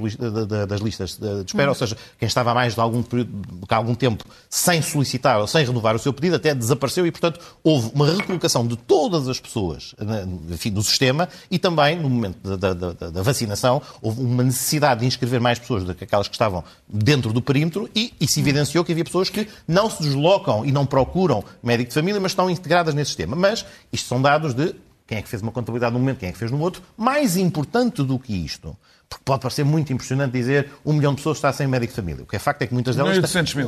das 0.69 0.81
listas 0.81 1.17
de 1.17 1.45
espera, 1.47 1.69
ou 1.71 1.75
seja, 1.75 1.97
quem 2.19 2.27
estava 2.27 2.51
há 2.51 2.55
mais 2.55 2.75
de 2.75 2.81
algum, 2.81 3.03
período, 3.03 3.31
de 3.67 3.75
algum 3.75 3.95
tempo 3.95 4.25
sem 4.51 4.83
solicitar 4.83 5.41
ou 5.41 5.47
sem 5.47 5.65
renovar 5.65 5.95
o 5.97 5.99
seu 5.99 6.13
pedido 6.13 6.37
até 6.37 6.55
desapareceu 6.55 7.07
e, 7.07 7.11
portanto, 7.11 7.41
houve 7.65 7.91
uma 7.95 8.07
recolocação 8.11 8.67
de 8.67 8.77
todas 8.77 9.29
as 9.29 9.41
pessoas 9.41 9.95
na- 9.99 10.23
enfim, 10.53 10.71
no 10.71 10.83
sistema 10.83 11.29
e 11.51 11.59
também, 11.59 11.99
no 11.99 12.09
momento 12.11 12.57
da, 12.57 12.73
da- 12.75 12.93
da- 12.93 13.11
da 13.11 13.23
vacinação, 13.23 13.81
houve 14.03 14.21
uma 14.21 14.43
necessidade 14.43 15.01
de 15.01 15.07
inscrever 15.07 15.41
mais 15.41 15.59
pessoas 15.59 15.85
do 15.85 15.95
que 15.95 16.05
aquelas 16.05 16.29
que 16.29 16.35
estavam 16.35 16.63
dentro 16.89 17.33
do 17.33 17.41
perímetro 17.41 17.89
e, 17.95 18.13
e 18.21 18.29
se 18.29 18.41
evidenciou 18.41 18.85
que 18.85 18.93
havia 18.93 19.05
pessoas 19.05 19.31
que 19.31 19.49
não 19.67 19.89
se 19.91 20.03
deslocam 20.03 20.65
e 20.65 20.73
não 20.73 20.85
procuram 20.85 21.43
médico 21.63 21.89
de 21.89 21.95
família, 21.95 22.21
mas 22.21 22.33
estão 22.33 22.51
integradas 22.51 22.95
nesse 22.95 23.09
sistema. 23.11 23.35
Mas 23.35 23.65
isto 23.93 24.09
são 24.09 24.21
dados 24.21 24.53
de 24.55 24.75
quem 25.07 25.19
é 25.19 25.23
que 25.23 25.29
fez 25.29 25.41
uma 25.43 25.53
contabilidade 25.53 25.93
num 25.93 26.01
momento, 26.01 26.19
quem 26.19 26.29
é 26.29 26.33
que 26.33 26.39
fez 26.39 26.51
no 26.51 26.61
outro. 26.61 26.83
Mais 26.97 27.37
importante 27.37 28.03
do 28.03 28.19
que 28.19 28.35
isto, 28.35 28.77
porque 29.09 29.23
pode 29.25 29.41
parecer 29.41 29.65
muito 29.65 29.93
impressionante 29.93 30.33
dizer 30.33 30.71
um 30.85 30.93
milhão 30.93 31.13
de 31.13 31.19
pessoas 31.19 31.39
está 31.39 31.53
sem 31.53 31.67
médico 31.67 31.93
de 31.93 31.97
família. 31.97 32.25
O 32.25 32.27
que 32.27 32.35
é 32.35 32.39
facto 32.41 32.63
é 32.63 32.67
que 32.67 32.75
muitas 32.75 32.97
delas. 32.97 33.17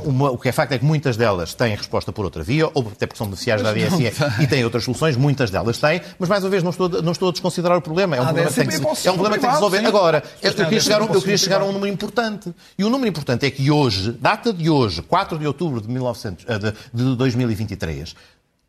Uma, 0.04 0.30
o 0.30 0.38
que 0.38 0.48
é 0.48 0.52
facto 0.52 0.72
é 0.72 0.78
que 0.78 0.84
muitas 0.84 1.16
delas 1.16 1.54
têm 1.54 1.76
resposta 1.76 2.12
por 2.12 2.24
outra 2.24 2.42
via, 2.42 2.66
ou 2.74 2.88
até 2.88 3.06
porque 3.06 3.18
são 3.18 3.26
beneficiários 3.26 3.62
da 3.62 3.70
ADSE 3.70 4.42
e 4.42 4.46
têm 4.48 4.64
outras 4.64 4.82
soluções, 4.82 5.16
muitas 5.16 5.50
delas 5.50 5.78
têm, 5.78 6.00
mas 6.18 6.28
mais 6.28 6.42
uma 6.42 6.50
vez 6.50 6.62
não 6.64 6.70
estou, 6.70 6.88
não 6.88 7.12
estou 7.12 7.28
a 7.28 7.32
desconsiderar 7.32 7.78
o 7.78 7.82
problema. 7.82 8.16
É 8.16 8.20
um 8.20 8.24
problema 8.24 8.50
que 8.50 8.54
tem 8.56 8.68
que, 8.68 8.74
é 8.74 9.10
um 9.10 9.14
problema 9.14 9.36
que 9.36 9.40
tem 9.40 9.50
que 9.50 9.54
resolver. 9.54 9.86
Agora, 9.86 10.24
eu 10.42 10.52
queria, 10.52 10.80
chegar, 10.80 11.00
eu 11.00 11.20
queria 11.20 11.38
chegar 11.38 11.60
a 11.60 11.64
um 11.64 11.72
número 11.72 11.92
importante. 11.92 12.52
E 12.76 12.82
o 12.82 12.90
número 12.90 13.08
importante 13.08 13.46
é 13.46 13.50
que 13.50 13.70
hoje, 13.70 14.10
data 14.12 14.52
de 14.52 14.68
hoje, 14.68 15.02
4 15.02 15.38
de 15.38 15.46
outubro 15.46 15.80
de, 15.80 15.88
1900, 15.88 16.46
eh, 16.48 16.72
de 16.92 17.16
2023, 17.16 18.14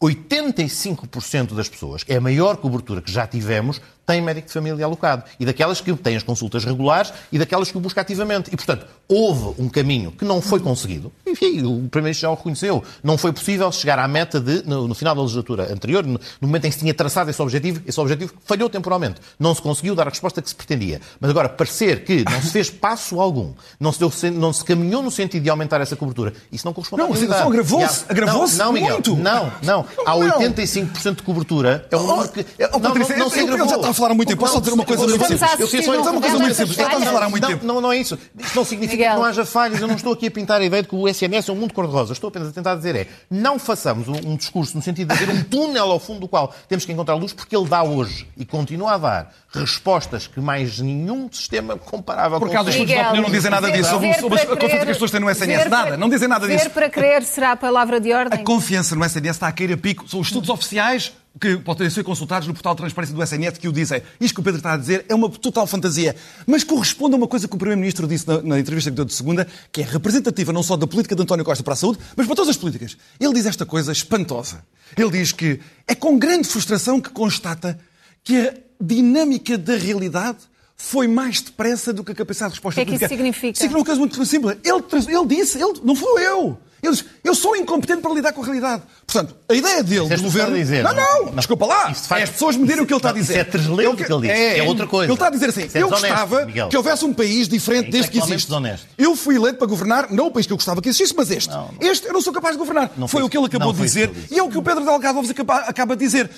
85% 0.02 1.54
das 1.54 1.68
pessoas, 1.68 2.06
é 2.08 2.16
a 2.16 2.22
maior 2.22 2.56
cobertura 2.58 3.02
que 3.02 3.12
já 3.12 3.28
tivemos, 3.28 3.82
têm 4.10 4.22
médico 4.22 4.48
de 4.48 4.54
família 4.54 4.84
alocado. 4.86 5.24
E 5.40 5.46
daquelas 5.46 5.80
que 5.80 5.94
têm 5.94 6.16
as 6.16 6.24
consultas 6.24 6.66
regulares 6.66 7.14
e 7.32 7.38
daquelas 7.38 7.72
que 7.72 7.78
o 7.78 7.80
busca 7.80 8.02
ativamente. 8.02 8.50
E, 8.52 8.58
portanto, 8.58 8.88
houve 9.08 9.62
um 9.62 9.70
caminho 9.70 10.12
que 10.12 10.26
não 10.26 10.42
foi 10.42 10.60
conseguido. 10.60 11.12
Enfim, 11.28 11.60
o 11.60 11.88
Primeiro-Ministro 11.90 12.22
já 12.22 12.30
o 12.32 12.36
reconheceu. 12.36 12.84
Não 13.04 13.18
foi 13.18 13.32
possível 13.32 13.72
chegar 13.72 14.00
à 14.00 14.08
meta 14.08 14.40
de, 14.40 14.64
no, 14.68 14.88
no, 14.88 14.96
final 14.96 15.14
da 15.14 15.22
legislatura 15.22 15.72
anterior, 15.72 16.06
no, 16.06 16.20
no 16.42 16.48
momento 16.48 16.66
em 16.66 16.70
que 16.70 16.74
se 16.74 16.80
tinha 16.80 16.94
traçado 16.94 17.30
esse 17.30 17.42
objetivo, 17.42 17.82
esse 17.86 18.00
objetivo 18.00 18.34
falhou 18.46 18.70
temporalmente. 18.70 19.22
Não 19.40 19.54
se 19.54 19.62
conseguiu 19.62 19.94
dar 19.94 20.08
a 20.08 20.10
resposta 20.10 20.42
que 20.42 20.50
se 20.50 20.56
pretendia. 20.56 21.00
Mas 21.20 21.30
agora, 21.30 21.48
parecer 21.48 22.04
que 22.04 22.24
não 22.24 22.42
se 22.42 22.50
fez 22.50 22.70
passo 22.70 23.22
algum, 23.22 23.54
não 23.80 23.92
se, 23.92 24.00
deu, 24.00 24.12
não 24.34 24.52
se 24.52 24.66
caminhou 24.66 25.04
no 25.04 25.12
sentido 25.12 25.44
de 25.44 25.50
aumentar 25.50 25.80
essa 25.82 25.96
cobertura, 25.96 26.34
isso 26.52 26.66
não 26.66 26.74
corresponde 26.74 27.04
não, 27.04 27.10
à 27.10 27.14
realidade. 27.14 27.42
Não, 27.42 27.50
agravou-se 27.50 28.06
agravou 28.10 28.48
não, 28.48 28.58
não, 28.58 28.74
Miguel, 28.74 28.94
muito. 28.94 29.16
Não, 29.16 29.52
não. 29.62 29.86
Há 30.06 30.16
85% 30.16 31.16
de 31.18 31.24
cobertura. 31.24 31.88
É 31.92 31.98
um 31.98 32.08
número 32.08 32.30
que... 32.30 32.46
Não, 32.60 32.80
não, 32.80 33.18
não, 33.18 33.30
se 33.30 33.40
agravou 33.40 33.99
falaram 34.00 34.16
muito 34.16 34.30
tempo. 34.30 34.42
Posso 34.42 34.60
dizer 34.60 34.74
uma 34.74 34.86
coisa 34.86 35.08
muito 35.08 35.26
simples? 35.26 35.60
Eu 35.60 35.68
queria 35.68 35.86
só 35.86 36.12
uma 36.12 36.22
coisa 36.22 36.40
muito 36.40 36.56
simples. 36.56 36.78
Estamos 36.78 37.08
a 37.08 37.12
falar 37.12 37.26
há 37.26 37.30
muito 37.30 37.48
tempo. 37.48 37.66
Não, 37.66 37.82
não 37.82 37.92
é 37.92 37.98
isso. 37.98 38.18
Isto 38.38 38.56
não 38.56 38.66
significa 38.66 38.98
Miguel. 38.98 39.14
que 39.14 39.20
não 39.20 39.26
haja 39.26 39.46
falhas. 39.46 39.80
Eu 39.80 39.88
não 39.88 39.96
estou 39.96 40.14
aqui 40.14 40.28
a 40.28 40.32
pintar 40.32 40.62
a 40.62 40.66
ideia 40.66 40.82
de 40.82 40.90
que 40.90 40.96
o 40.96 41.08
SNS 41.08 41.50
é 41.50 41.52
um 41.52 41.56
mundo 41.56 41.74
cor-de-rosa. 41.74 42.14
Estou 42.14 42.30
apenas 42.30 42.50
a 42.50 42.52
tentar 42.52 42.76
dizer 42.76 42.96
é, 42.96 43.08
não 43.30 43.60
façamos 43.60 44.08
um, 44.08 44.16
um 44.32 44.36
discurso 44.36 44.76
no 44.76 44.82
sentido 44.82 45.14
de 45.14 45.14
haver 45.14 45.30
um 45.30 45.44
túnel 45.44 45.92
ao 45.92 46.00
fundo 46.00 46.22
do 46.22 46.28
qual 46.28 46.54
temos 46.68 46.86
que 46.86 46.92
encontrar 46.92 47.16
luz, 47.16 47.34
porque 47.34 47.56
ele 47.56 47.68
dá 47.68 47.84
hoje 47.84 48.28
e 48.38 48.46
continua 48.46 48.94
a 48.94 48.98
dar 48.98 49.34
respostas 49.52 50.28
que 50.28 50.40
mais 50.40 50.80
nenhum 50.80 51.30
sistema 51.32 51.76
comparável 51.76 52.40
Por 52.40 52.52
causa 52.52 52.66
dos 52.66 52.76
estudos 52.76 52.94
de 52.94 53.02
opinião 53.02 53.24
não 53.24 53.32
dizem 53.32 53.52
nada 53.52 53.72
disso 53.72 53.90
sobre, 53.90 54.10
a 54.10 54.46
confiança 54.56 54.86
que 54.86 54.92
as 54.92 54.98
pessoas 54.98 55.12
têm 55.12 55.20
no 55.20 55.30
SNS. 55.30 55.70
Nada, 55.70 55.98
não 55.98 56.10
dizem 56.10 56.28
nada 56.28 56.48
disso. 56.48 56.66
Ver 56.66 56.70
para 56.70 56.90
crer 56.90 57.24
será 57.24 57.52
a 57.52 57.58
palavra 57.58 58.00
de 58.00 58.14
ordem. 58.14 58.40
A 58.40 58.44
confiança 58.44 58.96
no 58.96 59.04
SNS 59.04 59.36
está 59.36 59.48
a 59.48 59.52
cair 59.52 59.74
a 59.74 59.78
pico. 59.78 60.08
São 60.08 60.22
estudos 60.22 60.50
oficiais 60.50 61.12
que 61.40 61.58
podem 61.58 61.90
ser 61.90 62.04
consultados 62.04 62.48
no 62.48 62.54
portal 62.54 62.74
de 62.76 62.80
transparência 62.80 63.16
do 63.16 63.24
SNS 63.24 63.58
que 63.58 63.68
o 63.68 63.72
dizem. 63.72 64.02
Isto 64.20 64.36
que 64.36 64.42
o 64.42 64.44
Pedro 64.44 64.58
está 64.58 64.74
a 64.74 64.78
dizer 64.78 65.06
é 65.08 65.16
uma 65.16 65.30
total 65.30 65.66
fantasia, 65.66 66.16
mas 66.46 66.64
corresponde 66.64 67.14
a 67.14 67.18
uma 67.18 67.28
coisa 67.28 67.48
que 67.48 67.56
o 67.56 67.58
Primeiro-Ministro 67.58 68.08
disse 68.08 68.28
na, 68.28 68.42
na, 68.42 68.60
entrevista 68.60 68.90
que 68.90 68.96
deu 68.96 69.06
de 69.06 69.14
segunda, 69.14 69.48
que 69.72 69.82
é 69.82 69.86
representativa 69.86 70.52
não 70.52 70.62
só 70.62 70.76
da 70.76 70.86
política 70.86 71.16
de 71.16 71.22
António 71.22 71.46
Costa 71.46 71.64
para 71.64 71.74
a 71.74 71.78
saúde, 71.78 72.00
mas 72.16 72.28
para 72.28 72.36
todas 72.36 72.50
as 72.50 72.58
políticas. 72.58 72.98
Ele 73.20 73.34
diz 73.34 73.46
esta 73.46 73.66
coisa 73.66 73.92
espantosa. 73.92 74.64
Ele 74.98 75.12
diz 75.12 75.32
que 75.32 75.60
é 75.88 75.96
com 75.96 76.18
grande 76.20 76.48
frustração 76.48 77.00
que 77.00 77.10
constata 77.10 77.80
que 78.24 78.38
a 78.38 78.54
dinâmica 78.82 79.58
da 79.58 79.76
realidade 79.76 80.40
foi 80.76 81.08
mais 81.08 81.42
depressa 81.42 81.94
do 81.94 82.04
que 82.04 82.12
a 82.12 82.16
capacidade 82.16 82.52
de 82.52 82.56
resposta 82.56 82.84
política. 82.84 82.96
O 82.96 83.00
que 83.00 83.06
é 83.06 83.08
que 83.08 83.14
isso 83.14 83.22
significa? 83.22 83.58
Significa 83.58 83.80
uma 83.80 83.86
coisa 83.86 84.00
muito 84.00 84.26
simples. 84.26 84.58
Ele, 84.64 85.18
ele 85.18 85.28
disse, 85.28 85.62
ele, 85.62 85.80
não 85.84 85.96
fui 85.96 86.24
eu. 86.24 86.58
Ele 86.82 86.94
diz, 86.94 87.06
eu 87.24 87.36
sou 87.36 87.56
incompetente 87.56 88.02
para 88.02 88.14
lidar 88.14 88.34
com 88.34 88.42
a 88.42 88.46
realidade. 88.46 88.84
Portanto, 89.06 89.36
a 89.48 89.54
ideia 89.54 89.84
dele, 89.84 90.08
do 90.08 90.24
governo... 90.24 90.56
Dizer, 90.56 90.84
não, 90.84 90.94
não, 90.94 91.26
não, 91.26 91.36
desculpa 91.36 91.66
lá. 91.66 91.94
Faz... 91.94 92.22
É 92.22 92.24
as 92.24 92.30
pessoas 92.30 92.56
medirem 92.56 92.84
o 92.84 92.86
que 92.86 92.94
ele 92.94 93.00
está 93.00 93.10
a 93.10 93.14
dizer. 93.14 93.34
Isso 93.34 93.42
é 93.42 93.44
treslento 93.44 94.04
que 94.04 94.12
ele 94.12 94.22
diz. 94.22 94.30
É, 94.30 94.60
é 94.60 94.64
outra 94.64 94.88
coisa. 94.88 95.06
Ele 95.06 95.14
está 95.14 95.28
a 95.28 95.30
dizer 95.30 95.50
assim, 95.50 95.70
é 95.74 95.82
eu 95.82 95.90
gostava 95.90 96.46
que 96.46 96.78
houvesse 96.78 97.06
um 97.06 97.14
país 97.14 97.48
diferente 97.48 97.88
é 97.88 97.92
deste 97.92 98.12
que 98.12 98.18
existe. 98.20 98.48
Desonesto. 98.48 98.88
Eu 98.98 99.16
fui 99.16 99.36
eleito 99.36 99.58
para 99.58 99.68
governar, 99.68 100.12
não 100.12 100.28
o 100.28 100.32
país 100.32 100.46
que 100.46 100.54
eu 100.54 100.58
gostava 100.58 100.82
que 100.82 100.90
existisse, 100.90 101.14
mas 101.16 101.30
este. 101.32 101.50
Não, 101.50 101.70
não. 101.80 101.90
Este 101.92 102.08
eu 102.08 102.14
não 102.14 102.22
sou 102.22 102.34
capaz 102.34 102.56
de 102.56 102.60
governar. 102.60 102.92
Não 102.98 103.08
foi, 103.08 103.22
foi 103.22 103.28
o 103.28 103.30
que 103.30 103.38
ele 103.38 103.46
acabou 103.48 103.74
de 103.74 103.82
dizer 103.82 104.12
e 104.32 104.38
é 104.40 104.44
o 104.44 104.50
que 104.50 104.58
o 104.58 104.62
Pedro 104.62 104.84
Delgado 104.84 105.18
Alves 105.18 105.32
acaba, 105.32 105.58
acaba 105.58 105.96
de 105.96 106.06
dizer. 106.06 106.30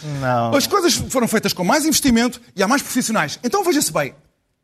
As 0.56 0.68
coisas 0.68 0.94
foram 1.10 1.28
feitas 1.28 1.54
com 1.54 1.64
mais 1.64 1.86
investimento 1.86 2.42
e 2.56 2.64
há 2.64 2.68
mais 2.68 2.82
profissionais. 2.82 3.40
Então 3.44 3.64
veja-se 3.64 3.92
bem, 3.92 4.14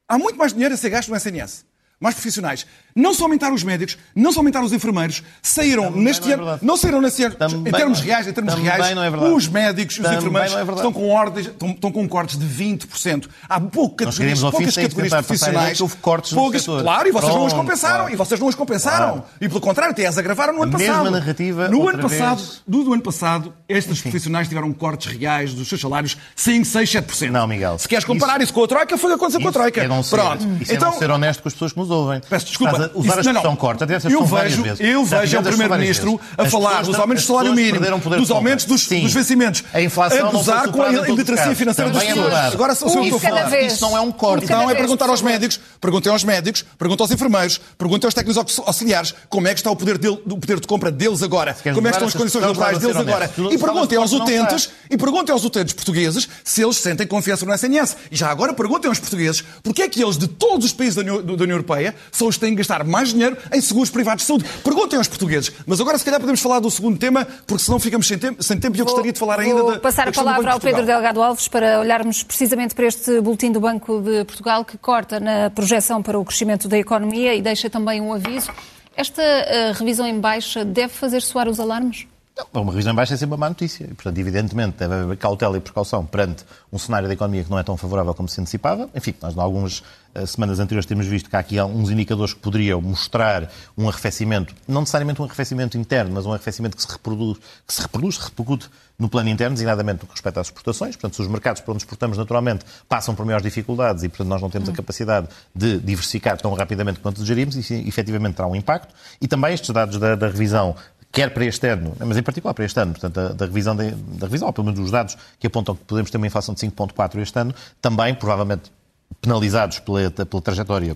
há 0.08 0.18
muito 0.18 0.38
mais 0.38 0.54
dinheiro 0.54 0.74
a 0.74 0.78
ser 0.78 0.90
gasto 0.90 1.10
no 1.10 1.16
SNS 1.16 1.66
mais 2.00 2.16
profissionais. 2.16 2.66
Não 2.96 3.14
só 3.14 3.24
aumentaram 3.24 3.54
os 3.54 3.64
médicos, 3.64 3.98
não 4.16 4.32
só 4.32 4.40
aumentaram 4.40 4.66
os 4.66 4.74
enfermeiros, 4.74 5.24
saíram 5.42 5.86
também 5.86 6.04
neste 6.04 6.28
não 6.28 6.32
é 6.32 6.52
ano, 6.54 6.60
não 6.62 6.78
saíram 6.78 7.02
nesse 7.02 7.24
ano, 7.24 7.36
também 7.36 7.60
em 7.60 7.72
termos 7.72 8.00
reais, 8.00 8.28
em 8.28 8.34
termos 8.34 8.54
reais, 8.56 8.98
é 8.98 9.30
os 9.30 9.48
médicos, 9.48 10.00
os 10.00 10.12
enfermeiros 10.12 10.54
é 10.56 10.62
estão 10.62 10.92
com 10.92 11.10
ordens, 11.10 11.48
estão, 11.48 11.70
estão, 11.70 11.92
com 11.92 12.08
cortes 12.08 12.38
de 12.38 12.46
20%. 12.46 13.28
Há 13.48 13.60
pouca 13.60 14.06
categorias, 14.06 14.40
poucas 14.40 14.76
categorias 14.76 15.14
profissionais. 15.14 15.82
Houve 15.82 15.96
cortes 15.98 16.34
poucas, 16.34 16.66
Claro, 16.66 17.08
e 17.08 17.12
vocês 17.12 17.26
Pronto, 17.26 17.40
não 17.40 17.46
as 17.46 17.54
compensaram, 17.54 17.98
claro. 17.98 18.14
e 18.14 18.16
vocês 18.16 18.40
não 18.40 18.48
as 18.48 18.56
compensaram. 18.56 19.12
Claro. 19.12 19.24
E 19.40 19.48
pelo 19.48 19.62
contrário, 19.62 19.92
até 19.92 20.06
as 20.06 20.18
agravaram 20.18 20.54
no 20.54 20.64
ano 20.64 20.76
a 20.76 20.80
passado. 20.80 21.04
Mesma 21.04 21.20
narrativa, 21.20 21.68
no 21.68 21.88
ano 21.88 22.00
passado, 22.00 22.44
do, 22.68 22.84
do 22.84 22.94
ano 22.94 23.04
passado, 23.04 23.54
estes 23.70 23.94
Enfim. 23.94 24.10
profissionais 24.10 24.48
tiveram 24.48 24.74
cortes 24.74 25.12
reais 25.16 25.54
dos 25.54 25.68
seus 25.68 25.82
salários 25.82 26.18
5, 26.36 26.66
6, 26.66 26.90
7%. 26.90 27.30
Não, 27.30 27.48
Miguel. 27.48 27.78
Se 27.78 27.88
queres 27.88 28.06
comparar 28.06 28.38
isso, 28.38 28.46
isso 28.46 28.54
com 28.54 28.64
a 28.64 28.68
Troika, 28.68 28.98
foi 28.98 29.12
o 29.12 29.14
que 29.14 29.24
aconteceu 29.24 29.42
com 29.42 29.50
a 29.50 29.52
Troika. 29.52 29.82
É 29.82 29.88
não 29.88 30.02
ser, 30.02 30.16
Pronto. 30.16 30.44
Isso 30.62 30.74
então, 30.74 30.90
é 30.90 30.92
não 30.92 31.00
ser 31.00 31.12
honesto 31.12 31.42
com 31.42 31.48
as 31.48 31.54
pessoas 31.54 31.74
que 31.74 31.80
nos 31.80 31.87
ouvem. 31.90 32.22
Peço 32.30 32.46
desculpa 32.46 32.68
desculpa. 32.68 32.92
usar 32.94 33.18
a 33.18 33.22
expressão 33.22 33.56
corta, 33.56 33.86
eu 34.10 34.26
vejo, 34.26 34.64
eu 34.80 35.06
vejo 35.06 35.40
o 35.40 35.44
Primeiro-Ministro 35.44 36.20
a 36.38 36.46
falar 36.46 36.84
dos 36.84 36.96
aumentos 36.96 37.24
do 37.24 37.28
salário 37.28 37.54
mínimo, 37.54 37.80
dos 38.18 38.32
aumentos 38.32 38.66
dos, 38.66 38.88
dos 38.88 39.14
vencimentos, 39.14 39.64
a 39.74 39.82
inflação 39.82 40.30
a 40.30 40.32
gozar 40.32 40.70
com 40.70 40.82
a 40.82 40.92
iliteracia 40.92 41.56
financeira 41.56 41.92
das 41.92 42.04
pessoas. 42.04 42.34
Agora 42.34 42.76
sou 42.76 42.90
eu 42.90 43.02
que 43.02 43.10
estou 43.10 43.18
a 43.18 43.22
falar. 43.22 43.62
Isso 43.62 43.82
não 43.82 43.98
é 43.98 44.02
um 44.02 44.12
corte. 44.12 44.46
Então 44.46 44.70
é 44.70 44.76
perguntar 44.76 45.10
aos 45.10 45.22
médicos, 45.22 45.60
perguntem 45.80 46.12
aos 46.12 46.24
médicos, 46.24 46.66
perguntem 46.78 47.04
aos 47.04 47.12
enfermeiros, 47.12 47.60
perguntem 47.78 48.08
aos 48.08 48.14
técnicos 48.14 48.60
auxiliares 48.60 49.14
como 49.30 49.48
é 49.48 49.54
que 49.54 49.60
está 49.60 49.72
o 49.72 49.76
poder, 49.76 49.98
dele, 49.98 50.20
o 50.26 50.38
poder 50.38 50.60
de 50.60 50.68
compra 50.68 50.92
deles 50.92 51.24
agora, 51.24 51.56
como 51.74 51.88
é 51.88 51.92
que 51.92 51.96
estão 51.96 52.08
as 52.08 52.14
condições 52.14 52.42
laborais 52.42 52.80
deles 52.80 52.96
agora. 52.96 53.30
E 53.52 53.58
perguntem 53.58 53.98
aos 53.98 54.12
utentes, 54.12 54.70
e 54.90 54.98
perguntem 54.98 55.34
aos 55.34 55.44
utentes 55.44 55.74
portugueses 55.74 56.28
se 56.44 56.62
eles 56.62 56.78
sentem 56.78 57.08
confiança 57.08 57.46
no 57.46 57.54
SNS. 57.54 57.98
E 58.12 58.16
já 58.16 58.30
agora 58.30 58.54
perguntem 58.54 58.90
aos 58.90 59.00
portugueses 59.00 59.44
porque 59.64 59.82
é 59.82 59.90
que 59.90 60.02
eles, 60.02 60.18
de 60.18 60.28
todos 60.28 60.66
os 60.66 60.74
países 60.74 60.96
da 60.96 61.02
União, 61.02 61.18
União 61.18 61.58
Europeia, 61.78 61.96
são 62.12 62.28
os 62.28 62.36
que 62.36 62.42
têm 62.42 62.52
que 62.52 62.58
gastar 62.58 62.84
mais 62.84 63.10
dinheiro 63.10 63.38
em 63.54 63.62
seguros 63.62 63.90
privados 63.90 64.24
de 64.24 64.28
saúde. 64.28 64.46
Perguntem 64.64 64.98
aos 64.98 65.08
portugueses. 65.08 65.52
Mas 65.66 65.80
agora, 65.80 65.98
se 65.98 66.06
calhar, 66.06 66.20
podemos 66.20 66.42
falar 66.42 66.60
do 66.60 66.70
segundo 66.70 66.98
tema, 66.98 67.26
porque 67.46 67.64
senão 67.64 67.80
ficamos 67.80 68.08
sem 68.08 68.18
tempo, 68.18 68.44
sem 68.44 68.60
tempo 68.60 68.76
e 68.76 68.80
eu 68.80 68.86
gostaria 68.86 69.14
de 69.14 69.20
falar 69.20 69.40
ainda 69.40 69.62
vou 69.62 69.74
da. 69.74 69.80
passar 69.80 70.08
a 70.08 70.12
palavra 70.12 70.52
ao 70.54 70.60
Pedro 70.60 70.86
Delgado 70.86 71.22
Alves 71.22 71.48
para 71.48 71.80
olharmos 71.80 72.24
precisamente 72.24 72.76
para 72.76 72.86
este 72.86 73.22
boletim 73.22 73.52
do 73.52 73.60
Banco 73.60 74.02
de 74.02 74.24
Portugal 74.26 74.66
que 74.66 74.78
corta 74.78 75.20
na 75.20 75.50
projeção 75.50 76.02
para 76.02 76.18
o 76.20 76.26
crescimento 76.26 76.68
da 76.68 76.78
economia 76.78 77.36
e 77.36 77.42
deixa 77.42 77.70
também 77.70 78.02
um 78.02 78.14
aviso. 78.14 78.52
Esta 78.96 79.22
uh, 79.22 79.74
revisão 79.78 80.08
em 80.08 80.20
baixa 80.20 80.66
deve 80.66 80.94
fazer 80.94 81.22
soar 81.22 81.48
os 81.48 81.60
alarmes? 81.60 82.08
Não, 82.54 82.62
uma 82.62 82.72
revisão 82.72 82.94
em 82.94 82.96
baixa 82.96 83.16
é 83.16 83.18
sempre 83.18 83.34
uma 83.34 83.38
má 83.38 83.50
notícia. 83.50 83.86
E, 83.86 83.94
portanto, 83.96 84.18
evidentemente, 84.20 84.78
deve 84.78 84.94
haver 84.94 85.18
cautela 85.18 85.58
e 85.58 85.60
precaução 85.60 86.06
perante 86.06 86.46
um 86.72 86.78
cenário 86.78 87.08
da 87.08 87.14
economia 87.14 87.44
que 87.44 87.50
não 87.50 87.58
é 87.58 87.64
tão 87.64 87.76
favorável 87.76 88.14
como 88.14 88.30
se 88.30 88.40
antecipava. 88.40 88.88
Enfim, 88.94 89.16
nós, 89.20 89.36
em 89.36 89.40
algumas 89.40 89.80
uh, 90.14 90.28
semanas 90.28 90.60
anteriores, 90.60 90.86
temos 90.86 91.08
visto 91.08 91.30
que 91.30 91.36
há 91.36 91.40
aqui 91.40 91.60
uns 91.60 91.90
indicadores 91.90 92.34
que 92.34 92.40
poderiam 92.40 92.80
mostrar 92.80 93.52
um 93.76 93.90
arrefecimento, 93.90 94.54
não 94.68 94.82
necessariamente 94.82 95.20
um 95.20 95.26
arrefecimento 95.26 95.78
interno, 95.78 96.12
mas 96.14 96.26
um 96.28 96.32
arrefecimento 96.32 96.78
que 96.78 96.84
se 96.84 96.92
reproduz, 96.92 97.40
que 97.66 97.74
se 97.74 97.82
reproduz, 97.82 98.18
repercute 98.18 98.70
no 99.00 99.10
plano 99.10 99.30
interno, 99.30 99.54
designadamente 99.54 100.02
no 100.02 100.08
que 100.08 100.14
respeita 100.14 100.40
às 100.40 100.48
exportações. 100.48 100.96
Portanto, 100.96 101.16
se 101.16 101.22
os 101.22 101.28
mercados 101.28 101.62
para 101.62 101.72
onde 101.72 101.84
exportamos 101.84 102.18
naturalmente 102.18 102.66
passam 102.88 103.16
por 103.16 103.26
maiores 103.26 103.44
dificuldades 103.44 104.04
e, 104.04 104.10
portanto, 104.10 104.28
nós 104.28 104.42
não 104.42 104.50
temos 104.50 104.70
a 104.70 104.74
capacidade 104.74 105.28
de 105.56 105.80
diversificar 105.80 106.40
tão 106.40 106.54
rapidamente 106.54 107.00
quanto 107.00 107.16
desejaríamos, 107.16 107.56
isso 107.56 107.74
efetivamente 107.74 108.36
terá 108.36 108.48
um 108.48 108.56
impacto. 108.56 108.94
E 109.22 109.28
também 109.28 109.54
estes 109.54 109.70
dados 109.70 109.98
da, 109.98 110.16
da 110.16 110.28
revisão 110.28 110.76
quer 111.18 111.34
para 111.34 111.46
este 111.46 111.68
ano, 111.68 111.96
mas 112.00 112.16
em 112.16 112.22
particular 112.22 112.54
para 112.54 112.64
este 112.64 112.80
ano, 112.80 112.92
portanto, 112.92 113.16
da, 113.16 113.30
da 113.30 113.46
revisão, 113.48 113.76
de, 113.76 113.90
da 113.90 114.28
revisão, 114.28 114.48
ou 114.48 114.54
pelo 114.54 114.66
menos 114.66 114.80
dos 114.80 114.92
dados 114.92 115.18
que 115.40 115.48
apontam 115.48 115.76
que 115.76 115.84
podemos 115.84 116.12
ter 116.12 116.18
uma 116.18 116.28
inflação 116.28 116.54
de 116.54 116.62
5,4 116.62 117.20
este 117.20 117.40
ano, 117.40 117.56
também, 117.82 118.14
provavelmente, 118.14 118.72
penalizados 119.20 119.80
pela, 119.80 120.12
pela 120.12 120.42
trajetória 120.44 120.96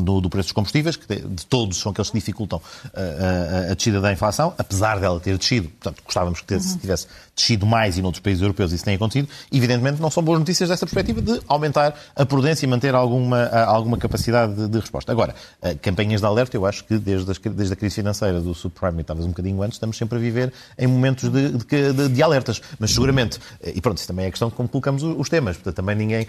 do, 0.00 0.20
do, 0.20 0.30
preço 0.30 0.48
dos 0.48 0.52
combustíveis, 0.52 0.96
que 0.96 1.06
de, 1.06 1.46
todos 1.46 1.78
são 1.78 1.92
aqueles 1.92 2.10
que 2.10 2.18
dificultam 2.18 2.60
a, 2.94 3.00
a, 3.00 3.72
a, 3.72 3.74
descida 3.74 4.00
da 4.00 4.12
inflação, 4.12 4.54
apesar 4.58 4.98
dela 5.00 5.18
ter 5.20 5.36
descido. 5.36 5.68
Portanto, 5.68 6.02
gostávamos 6.04 6.40
que 6.40 6.54
uhum. 6.54 6.78
tivesse 6.78 7.06
descido 7.34 7.66
mais 7.66 7.98
e 7.98 8.02
noutros 8.02 8.22
países 8.22 8.42
europeus 8.42 8.72
isso 8.72 8.84
tem 8.84 8.94
acontecido. 8.94 9.28
Evidentemente, 9.52 10.00
não 10.00 10.10
são 10.10 10.22
boas 10.22 10.38
notícias 10.38 10.68
dessa 10.68 10.86
perspectiva 10.86 11.20
de 11.20 11.40
aumentar 11.46 11.94
a 12.14 12.24
prudência 12.24 12.64
e 12.64 12.68
manter 12.68 12.94
alguma, 12.94 13.46
alguma 13.48 13.98
capacidade 13.98 14.54
de, 14.54 14.68
de 14.68 14.78
resposta. 14.78 15.12
Agora, 15.12 15.34
campanhas 15.82 16.20
de 16.20 16.26
alerta, 16.26 16.56
eu 16.56 16.64
acho 16.64 16.84
que 16.84 16.98
desde, 16.98 17.30
as, 17.30 17.38
desde 17.38 17.72
a 17.72 17.76
crise 17.76 17.96
financeira 17.96 18.40
do 18.40 18.54
subprime, 18.54 19.04
talvez 19.04 19.26
um 19.26 19.30
bocadinho 19.30 19.62
antes, 19.62 19.76
estamos 19.76 19.96
sempre 19.96 20.18
a 20.18 20.20
viver 20.20 20.52
em 20.78 20.86
momentos 20.86 21.30
de, 21.30 21.50
de, 21.52 22.08
de 22.08 22.22
alertas. 22.22 22.60
Mas 22.78 22.92
seguramente, 22.92 23.38
e 23.62 23.80
pronto, 23.80 23.98
isso 23.98 24.06
também 24.06 24.24
é 24.24 24.28
a 24.28 24.30
questão 24.30 24.48
de 24.48 24.54
como 24.54 24.68
colocamos 24.68 25.02
os 25.02 25.28
temas. 25.28 25.56
Portanto, 25.56 25.76
também 25.76 25.94
ninguém, 25.94 26.26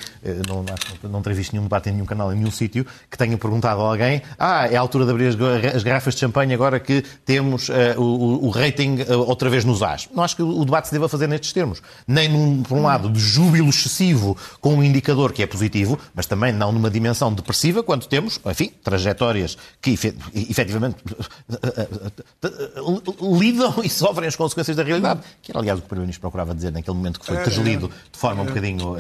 não, 0.48 0.64
não, 0.64 1.10
não 1.10 1.22
terei 1.22 1.38
visto 1.38 1.54
nenhum 1.54 1.64
debate 1.64 1.90
em 1.90 1.94
nenhum 1.94 2.06
canal, 2.06 2.32
em 2.34 2.36
nenhum 2.36 2.52
sítio, 2.52 2.86
que 3.10 3.18
tenha 3.18 3.38
por 3.38 3.52
perguntado 3.58 3.82
a 3.82 3.90
alguém, 3.90 4.22
ah, 4.38 4.68
é 4.68 4.76
a 4.76 4.80
altura 4.80 5.06
de 5.06 5.12
abrir 5.12 5.28
as 5.76 5.84
garrafas 5.84 6.14
de 6.14 6.20
champanhe 6.20 6.54
agora 6.54 6.80
que 6.80 7.04
temos 7.26 7.70
uh, 7.70 7.74
o, 7.98 8.46
o, 8.46 8.50
rating 8.50 9.02
uh, 9.02 9.20
outra 9.20 9.50
vez 9.50 9.66
nos 9.66 9.82
As. 9.82 10.08
Não 10.14 10.24
acho 10.24 10.36
que 10.36 10.44
o 10.44 10.64
debate 10.64 10.88
se 10.88 10.94
deva 10.94 11.10
fazer 11.10 11.28
nestes 11.28 11.52
termos. 11.52 11.82
Nem, 12.08 12.30
num, 12.30 12.64
por 12.64 12.78
um 12.78 12.84
lado, 12.84 13.10
de 13.10 13.20
júbilo 13.20 13.70
excessivo 13.70 14.38
com 14.62 14.76
um 14.76 14.84
indicador 14.84 15.34
que 15.34 15.42
é 15.42 15.48
positivo, 15.48 16.00
mas 16.14 16.26
também 16.26 16.54
não 16.54 16.72
numa 16.72 16.90
dimensão 16.90 17.34
depressiva, 17.34 17.82
quando 17.82 18.06
temos, 18.06 18.40
enfim, 18.46 18.72
trajetórias 18.84 19.58
que 19.82 19.92
efetivamente 19.92 20.98
lidam 23.40 23.76
e 23.84 23.90
sofrem 23.90 24.28
as 24.28 24.36
consequências 24.36 24.78
da 24.78 24.84
realidade, 24.84 25.22
que 25.42 25.52
era, 25.52 25.60
aliás, 25.60 25.80
o 25.80 25.82
que 25.82 25.86
o 25.86 25.90
Primeiro-Ministro 25.90 26.22
procurava 26.22 26.54
dizer 26.54 26.72
naquele 26.72 26.96
momento 26.96 27.20
que 27.20 27.26
foi 27.26 27.38
deslido 27.38 27.90
de 28.12 28.20
forma 28.20 28.44
um 28.44 28.46
bocadinho, 28.46 28.96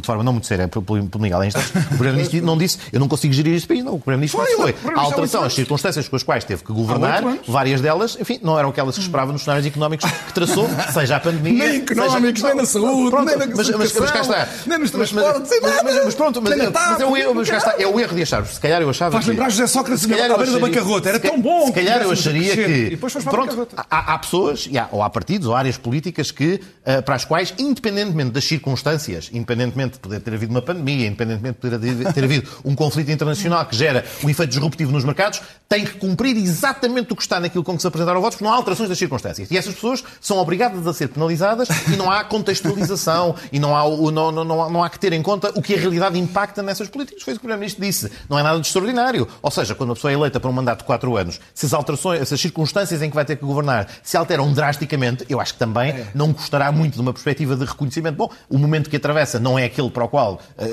de 0.00 0.06
forma 0.06 0.22
não 0.22 0.32
muito 0.32 0.46
séria 0.46 0.68
pelo 0.68 1.20
Miguel 1.20 1.40
Einstein. 1.40 1.64
O 1.64 1.88
Primeiro-Ministro 1.96 2.44
não 2.44 2.56
disse, 2.56 2.78
eu 2.92 2.98
não 2.98 3.08
consigo 3.08 3.32
gerir 3.32 3.51
este 3.54 3.68
país, 3.68 3.84
não. 3.84 3.94
O 3.94 3.98
Primeiro-Ministro 3.98 4.44
foi, 4.56 4.72
foi 4.72 4.94
a 4.94 5.00
alteração, 5.00 5.44
as 5.44 5.54
circunstâncias 5.54 6.08
com 6.08 6.16
as 6.16 6.22
quais 6.22 6.44
teve 6.44 6.62
que 6.62 6.72
governar, 6.72 7.22
várias 7.46 7.80
delas, 7.80 8.16
enfim, 8.20 8.38
não 8.42 8.58
eram 8.58 8.70
aquelas 8.70 8.94
que 8.94 9.00
esperava 9.00 9.32
nos 9.32 9.42
cenários 9.42 9.66
económicos 9.66 10.10
que 10.10 10.32
traçou, 10.32 10.68
seja 10.92 11.16
a 11.16 11.20
pandemia... 11.20 11.64
Nem 11.64 11.76
económicos, 11.82 12.40
seja... 12.40 12.54
nem 12.54 12.56
na 12.56 12.66
saúde, 12.66 13.10
pronto, 13.10 13.26
nem 13.26 13.36
na 13.36 13.46
mas, 13.46 13.70
mas, 13.70 13.92
mas 13.92 14.10
cá 14.10 14.20
está. 14.20 14.48
Nem 14.66 14.78
nos 14.78 14.90
transportes, 14.90 15.50
mas, 15.62 15.72
mas, 15.72 15.82
mas, 15.82 16.04
mas 16.04 16.14
pronto, 16.14 16.42
mas, 16.42 16.56
mas 16.56 17.00
é, 17.00 17.06
o 17.06 17.16
erro, 17.16 17.34
mas 17.34 17.50
cá 17.50 17.56
está, 17.58 17.74
é 17.78 17.86
o 17.86 17.98
erro 17.98 18.14
de 18.14 18.22
achar. 18.22 18.44
Se 18.46 18.60
calhar 18.60 18.82
eu 18.82 18.90
achava 18.90 19.12
Faz 19.12 19.26
lembrar 19.26 19.50
José 19.50 19.66
Sócrates 19.66 20.04
à 20.04 20.08
beira 20.08 20.52
da 20.52 20.58
bancarrota. 20.58 21.08
Era 21.08 21.20
tão 21.20 21.40
bom. 21.40 21.66
Se 21.66 21.72
calhar 21.72 22.02
eu 22.02 22.10
acharia 22.10 22.56
que... 22.56 22.98
Pronto, 23.24 23.68
há 23.90 24.18
pessoas, 24.18 24.68
ou 24.90 25.02
há 25.02 25.10
partidos, 25.10 25.48
ou 25.48 25.54
áreas 25.54 25.76
políticas 25.76 26.30
que, 26.30 26.60
para 27.04 27.14
as 27.14 27.24
quais, 27.24 27.54
independentemente 27.58 28.30
das 28.30 28.44
circunstâncias, 28.44 29.30
independentemente 29.32 29.94
de 29.94 29.98
poder 29.98 30.20
ter 30.20 30.34
havido 30.34 30.52
uma 30.52 30.62
pandemia, 30.62 31.06
independentemente 31.06 31.58
de 31.60 31.78
poder 31.78 32.12
ter 32.12 32.24
havido 32.24 32.48
um 32.64 32.74
conflito 32.74 33.10
internacional 33.10 33.41
que 33.68 33.76
gera 33.76 34.04
um 34.22 34.30
efeito 34.30 34.50
disruptivo 34.50 34.92
nos 34.92 35.04
mercados, 35.04 35.40
tem 35.68 35.84
que 35.86 35.92
cumprir 35.92 36.36
exatamente 36.36 37.12
o 37.14 37.16
que 37.16 37.22
está 37.22 37.40
naquilo 37.40 37.64
com 37.64 37.74
que 37.74 37.80
se 37.80 37.88
apresentaram 37.88 38.20
votos, 38.20 38.36
porque 38.36 38.44
não 38.44 38.52
há 38.52 38.56
alterações 38.56 38.90
das 38.90 38.98
circunstâncias. 38.98 39.50
E 39.50 39.56
essas 39.56 39.74
pessoas 39.74 40.04
são 40.20 40.36
obrigadas 40.36 40.86
a 40.86 40.92
ser 40.92 41.08
penalizadas 41.08 41.68
e 41.90 41.96
não 41.96 42.10
há 42.10 42.22
contextualização 42.24 43.34
e 43.50 43.58
não 43.58 43.74
há, 43.74 43.82
não, 44.12 44.30
não, 44.30 44.44
não, 44.44 44.70
não 44.70 44.84
há 44.84 44.90
que 44.90 44.98
ter 44.98 45.14
em 45.14 45.22
conta 45.22 45.50
o 45.54 45.62
que 45.62 45.74
a 45.74 45.78
realidade 45.78 46.18
impacta 46.18 46.62
nessas 46.62 46.88
políticas. 46.88 47.22
Foi 47.22 47.32
o 47.32 47.36
que 47.36 47.38
o 47.38 47.40
Primeiro-Ministro 47.40 47.82
disse. 47.82 48.12
Não 48.28 48.38
é 48.38 48.42
nada 48.42 48.60
de 48.60 48.66
extraordinário. 48.66 49.26
Ou 49.40 49.50
seja, 49.50 49.74
quando 49.74 49.92
a 49.92 49.94
pessoa 49.94 50.10
é 50.10 50.14
eleita 50.14 50.38
para 50.38 50.50
um 50.50 50.52
mandato 50.52 50.80
de 50.80 50.84
quatro 50.84 51.16
anos, 51.16 51.40
se 51.54 51.64
as 51.64 51.72
alterações, 51.72 52.20
essas 52.20 52.38
circunstâncias 52.38 53.00
em 53.00 53.08
que 53.08 53.14
vai 53.14 53.24
ter 53.24 53.36
que 53.36 53.44
governar 53.44 53.88
se 54.02 54.16
alteram 54.16 54.52
drasticamente, 54.52 55.24
eu 55.28 55.40
acho 55.40 55.54
que 55.54 55.58
também 55.58 55.90
é. 55.90 56.06
não 56.14 56.32
gostará 56.32 56.70
muito 56.70 56.94
de 56.94 57.00
uma 57.00 57.14
perspectiva 57.14 57.56
de 57.56 57.64
reconhecimento. 57.64 58.16
Bom, 58.16 58.30
o 58.50 58.58
momento 58.58 58.90
que 58.90 58.96
atravessa 58.96 59.40
não 59.40 59.58
é 59.58 59.64
aquele 59.64 59.90
para 59.90 60.04
o 60.04 60.08
qual, 60.08 60.38
eh, 60.58 60.66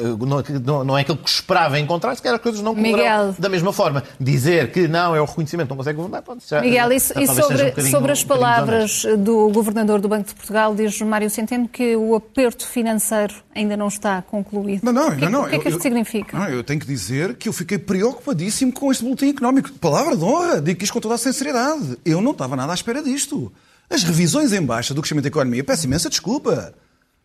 não, 0.61 0.83
não 0.83 0.97
é 0.97 1.01
aquele 1.01 1.17
que 1.17 1.29
esperava 1.29 1.79
encontrar, 1.79 2.15
se 2.15 2.21
calhar 2.21 2.35
as 2.35 2.43
coisas 2.43 2.58
não 2.61 2.75
correrão 2.75 3.35
da 3.37 3.49
mesma 3.49 3.73
forma. 3.73 4.03
Dizer 4.19 4.71
que 4.71 4.87
não 4.87 5.15
é 5.15 5.21
o 5.21 5.25
reconhecimento, 5.25 5.69
não 5.69 5.77
consegue 5.77 5.97
governar, 5.97 6.21
pode 6.21 6.43
ser. 6.43 6.61
Miguel, 6.61 6.91
e, 6.91 6.99
sobre, 6.99 7.73
um 7.77 7.89
sobre 7.89 8.11
as 8.11 8.23
palavras 8.23 9.05
um 9.05 9.17
do 9.17 9.49
Governador 9.49 9.99
do 9.99 10.07
Banco 10.07 10.27
de 10.27 10.35
Portugal, 10.35 10.73
diz 10.75 10.99
Mário 11.01 11.29
Centeno 11.29 11.67
que 11.67 11.95
o 11.95 12.15
aperto 12.15 12.67
financeiro 12.67 13.33
ainda 13.55 13.75
não 13.75 13.87
está 13.87 14.21
concluído. 14.21 14.83
Não, 14.83 14.93
não, 14.93 15.09
ainda 15.09 15.29
não. 15.29 15.43
O 15.43 15.49
que 15.49 15.55
é 15.55 15.59
que 15.59 15.67
isto 15.67 15.77
eu, 15.77 15.81
significa? 15.81 16.37
Não, 16.37 16.49
eu 16.49 16.63
tenho 16.63 16.79
que 16.79 16.85
dizer 16.85 17.35
que 17.35 17.49
eu 17.49 17.53
fiquei 17.53 17.77
preocupadíssimo 17.77 18.71
com 18.71 18.91
este 18.91 19.03
boletim 19.03 19.29
económico. 19.29 19.71
Palavra 19.73 20.15
de 20.15 20.23
honra, 20.23 20.61
digo 20.61 20.83
isto 20.83 20.93
com 20.93 20.99
toda 20.99 21.15
a 21.15 21.17
sinceridade. 21.17 21.97
Eu 22.05 22.21
não 22.21 22.31
estava 22.31 22.55
nada 22.55 22.71
à 22.71 22.75
espera 22.75 23.01
disto. 23.01 23.51
As 23.89 24.03
revisões 24.03 24.53
em 24.53 24.61
baixa 24.61 24.93
do 24.93 25.01
crescimento 25.01 25.23
da 25.23 25.29
economia, 25.29 25.63
peço 25.63 25.85
imensa 25.85 26.09
desculpa, 26.09 26.73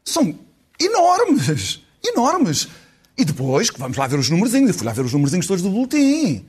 são 0.04 0.34
enormes. 0.80 1.82
Enormes. 2.02 2.68
E 3.16 3.24
depois, 3.24 3.70
que 3.70 3.78
vamos 3.78 3.96
lá 3.96 4.06
ver 4.06 4.18
os 4.18 4.28
númerozinhos, 4.28 4.70
eu 4.70 4.74
fui 4.74 4.86
lá 4.86 4.92
ver 4.92 5.04
os 5.04 5.12
númerozinhos 5.12 5.46
todos 5.46 5.62
do 5.62 5.70
boletim. 5.70 6.44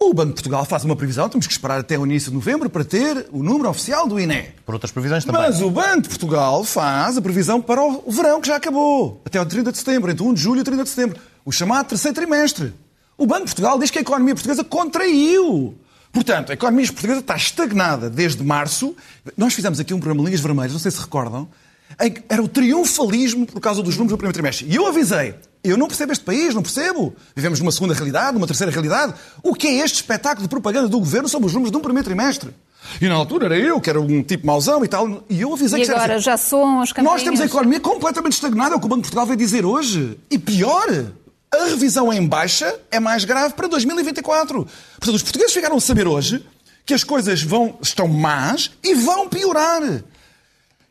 O 0.00 0.14
Banco 0.14 0.28
de 0.28 0.34
Portugal 0.34 0.64
faz 0.64 0.84
uma 0.84 0.94
previsão, 0.94 1.28
temos 1.28 1.46
que 1.46 1.52
esperar 1.52 1.80
até 1.80 1.98
o 1.98 2.06
início 2.06 2.30
de 2.30 2.36
novembro 2.36 2.70
para 2.70 2.84
ter 2.84 3.26
o 3.32 3.42
número 3.42 3.68
oficial 3.68 4.06
do 4.06 4.18
INE. 4.18 4.50
Por 4.64 4.74
outras 4.74 4.92
previsões 4.92 5.24
também. 5.24 5.42
Mas 5.42 5.60
o 5.60 5.70
Banco 5.70 6.02
de 6.02 6.08
Portugal 6.08 6.62
faz 6.62 7.16
a 7.16 7.22
previsão 7.22 7.60
para 7.60 7.82
o 7.82 8.10
verão, 8.10 8.40
que 8.40 8.46
já 8.46 8.56
acabou, 8.56 9.20
até 9.24 9.40
o 9.40 9.44
30 9.44 9.72
de 9.72 9.78
setembro, 9.78 10.10
entre 10.10 10.24
1 10.24 10.34
de 10.34 10.40
julho 10.40 10.60
e 10.60 10.64
30 10.64 10.84
de 10.84 10.88
setembro, 10.88 11.20
o 11.44 11.50
chamado 11.50 11.88
terceiro 11.88 12.14
trimestre. 12.14 12.72
O 13.16 13.26
Banco 13.26 13.40
de 13.40 13.46
Portugal 13.46 13.76
diz 13.78 13.90
que 13.90 13.98
a 13.98 14.00
economia 14.00 14.34
portuguesa 14.34 14.62
contraiu. 14.62 15.76
Portanto, 16.12 16.50
a 16.50 16.54
economia 16.54 16.86
portuguesa 16.86 17.18
está 17.18 17.36
estagnada 17.36 18.08
desde 18.08 18.42
março. 18.44 18.94
Nós 19.36 19.52
fizemos 19.52 19.80
aqui 19.80 19.92
um 19.92 19.98
programa 19.98 20.24
Linhas 20.24 20.40
Vermelhas, 20.40 20.72
não 20.72 20.78
sei 20.78 20.92
se 20.92 21.00
recordam, 21.00 21.48
em 22.00 22.12
que 22.12 22.22
era 22.28 22.40
o 22.40 22.46
triunfalismo 22.46 23.46
por 23.46 23.60
causa 23.60 23.82
dos 23.82 23.96
números 23.96 24.12
do 24.12 24.16
primeiro 24.16 24.34
trimestre. 24.34 24.66
E 24.68 24.76
eu 24.76 24.86
avisei, 24.86 25.34
eu 25.62 25.76
não 25.76 25.86
percebo 25.86 26.12
este 26.12 26.24
país, 26.24 26.54
não 26.54 26.62
percebo. 26.62 27.14
Vivemos 27.34 27.60
numa 27.60 27.72
segunda 27.72 27.94
realidade, 27.94 28.34
numa 28.34 28.46
terceira 28.46 28.72
realidade. 28.72 29.14
O 29.42 29.54
que 29.54 29.66
é 29.66 29.74
este 29.84 29.96
espetáculo 29.96 30.42
de 30.42 30.48
propaganda 30.48 30.88
do 30.88 30.98
governo 30.98 31.28
sobre 31.28 31.46
os 31.46 31.52
números 31.52 31.70
de 31.70 31.76
um 31.76 31.80
primeiro 31.80 32.04
trimestre? 32.06 32.50
E 33.00 33.08
na 33.08 33.14
altura 33.14 33.46
era 33.46 33.58
eu, 33.58 33.80
que 33.80 33.90
era 33.90 34.00
um 34.00 34.22
tipo 34.22 34.46
mauzão 34.46 34.84
e 34.84 34.88
tal, 34.88 35.24
e 35.28 35.40
eu 35.40 35.52
avisei 35.52 35.82
e 35.82 35.84
que 35.84 35.90
agora 35.90 36.14
assim, 36.14 36.24
já 36.24 36.36
soam 36.36 36.80
as 36.80 36.92
campanhas. 36.92 37.12
Nós 37.12 37.22
temos 37.22 37.40
a 37.40 37.44
economia 37.44 37.80
completamente 37.80 38.32
estagnada, 38.32 38.74
é 38.74 38.76
o 38.76 38.80
que 38.80 38.86
o 38.86 38.88
Banco 38.88 39.02
de 39.02 39.08
Portugal 39.08 39.26
vai 39.26 39.36
dizer 39.36 39.64
hoje. 39.64 40.18
E 40.30 40.38
pior, 40.38 40.86
a 41.50 41.64
revisão 41.64 42.12
em 42.12 42.26
baixa 42.26 42.74
é 42.90 43.00
mais 43.00 43.24
grave 43.24 43.54
para 43.54 43.66
2024. 43.68 44.64
Portanto, 44.64 45.14
os 45.14 45.22
portugueses 45.22 45.52
ficaram 45.52 45.76
a 45.76 45.80
saber 45.80 46.06
hoje 46.06 46.44
que 46.86 46.94
as 46.94 47.04
coisas 47.04 47.42
vão, 47.42 47.76
estão 47.82 48.08
más 48.08 48.70
e 48.82 48.94
vão 48.94 49.28
piorar. 49.28 49.82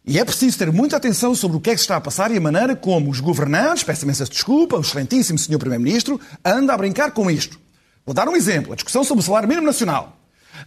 E 0.07 0.17
é 0.17 0.23
preciso 0.23 0.57
ter 0.57 0.71
muita 0.71 0.95
atenção 0.95 1.35
sobre 1.35 1.57
o 1.57 1.59
que 1.59 1.69
é 1.69 1.73
que 1.73 1.79
se 1.79 1.83
está 1.83 1.97
a 1.97 2.01
passar 2.01 2.31
e 2.31 2.37
a 2.37 2.41
maneira 2.41 2.77
como 2.77 3.11
os 3.11 3.19
governantes, 3.19 3.83
peço 3.83 4.05
imensa 4.05 4.23
desculpa, 4.23 4.77
o 4.77 4.79
excelentíssimo 4.79 5.37
senhor 5.37 5.59
Primeiro-Ministro, 5.59 6.17
anda 6.45 6.73
a 6.73 6.77
brincar 6.77 7.11
com 7.11 7.29
isto. 7.29 7.59
Vou 8.05 8.15
dar 8.15 8.29
um 8.29 8.35
exemplo. 8.37 8.71
A 8.71 8.75
discussão 8.77 9.03
sobre 9.03 9.21
o 9.21 9.25
salário 9.25 9.49
mínimo 9.49 9.67
nacional. 9.67 10.17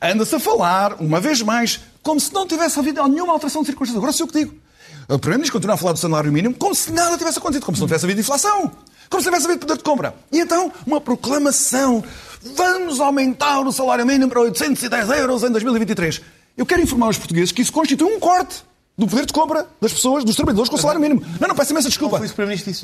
Anda-se 0.01 0.35
a 0.35 0.39
falar, 0.39 1.01
uma 1.01 1.21
vez 1.21 1.41
mais, 1.41 1.81
como 2.03 2.21
se 2.21 2.35
não 2.35 2.47
tivesse 2.47 2.79
havido 2.79 3.03
nenhuma 3.09 3.33
alteração 3.33 3.63
de 3.63 3.69
circunstâncias. 3.69 3.97
Agora 3.97 4.13
sou 4.13 4.27
eu 4.27 4.31
que 4.31 4.39
digo. 4.41 4.55
O 5.09 5.19
Primeiro-Ministro 5.19 5.55
continua 5.55 5.75
a 5.75 5.79
falar 5.79 5.95
do 5.95 5.99
salário 5.99 6.31
mínimo 6.31 6.55
como 6.55 6.75
se 6.75 6.93
nada 6.93 7.17
tivesse 7.17 7.39
acontecido, 7.39 7.65
como 7.65 7.77
se 7.77 7.81
não 7.81 7.89
tivesse 7.89 8.05
havido 8.05 8.21
inflação, 8.21 8.71
como 9.09 9.23
se 9.23 9.29
tivesse 9.31 9.47
havido 9.47 9.61
poder 9.61 9.79
de 9.79 9.83
compra. 9.83 10.15
E 10.31 10.39
então, 10.39 10.71
uma 10.87 11.01
proclamação. 11.01 12.05
Vamos 12.43 13.01
aumentar 13.01 13.61
o 13.61 13.73
salário 13.73 14.05
mínimo 14.05 14.29
para 14.29 14.43
810 14.43 15.09
euros 15.09 15.43
em 15.45 15.51
2023. 15.51 16.21
Eu 16.59 16.67
quero 16.67 16.83
informar 16.83 17.09
os 17.09 17.17
portugueses 17.17 17.53
que 17.53 17.63
isso 17.63 17.73
constitui 17.73 18.07
um 18.07 18.21
corte 18.21 18.69
do 19.01 19.07
poder 19.07 19.25
de 19.25 19.33
compra 19.33 19.67
das 19.81 19.93
pessoas, 19.93 20.25
dos 20.25 20.37
trabalhadores 20.37 20.69
com 20.69 20.77
o 20.77 20.79
salário 20.79 21.01
mínimo. 21.01 21.23
Não, 21.41 21.49
não, 21.49 21.55
peço 21.55 21.73
imensa 21.73 21.89
desculpa. 21.89 22.19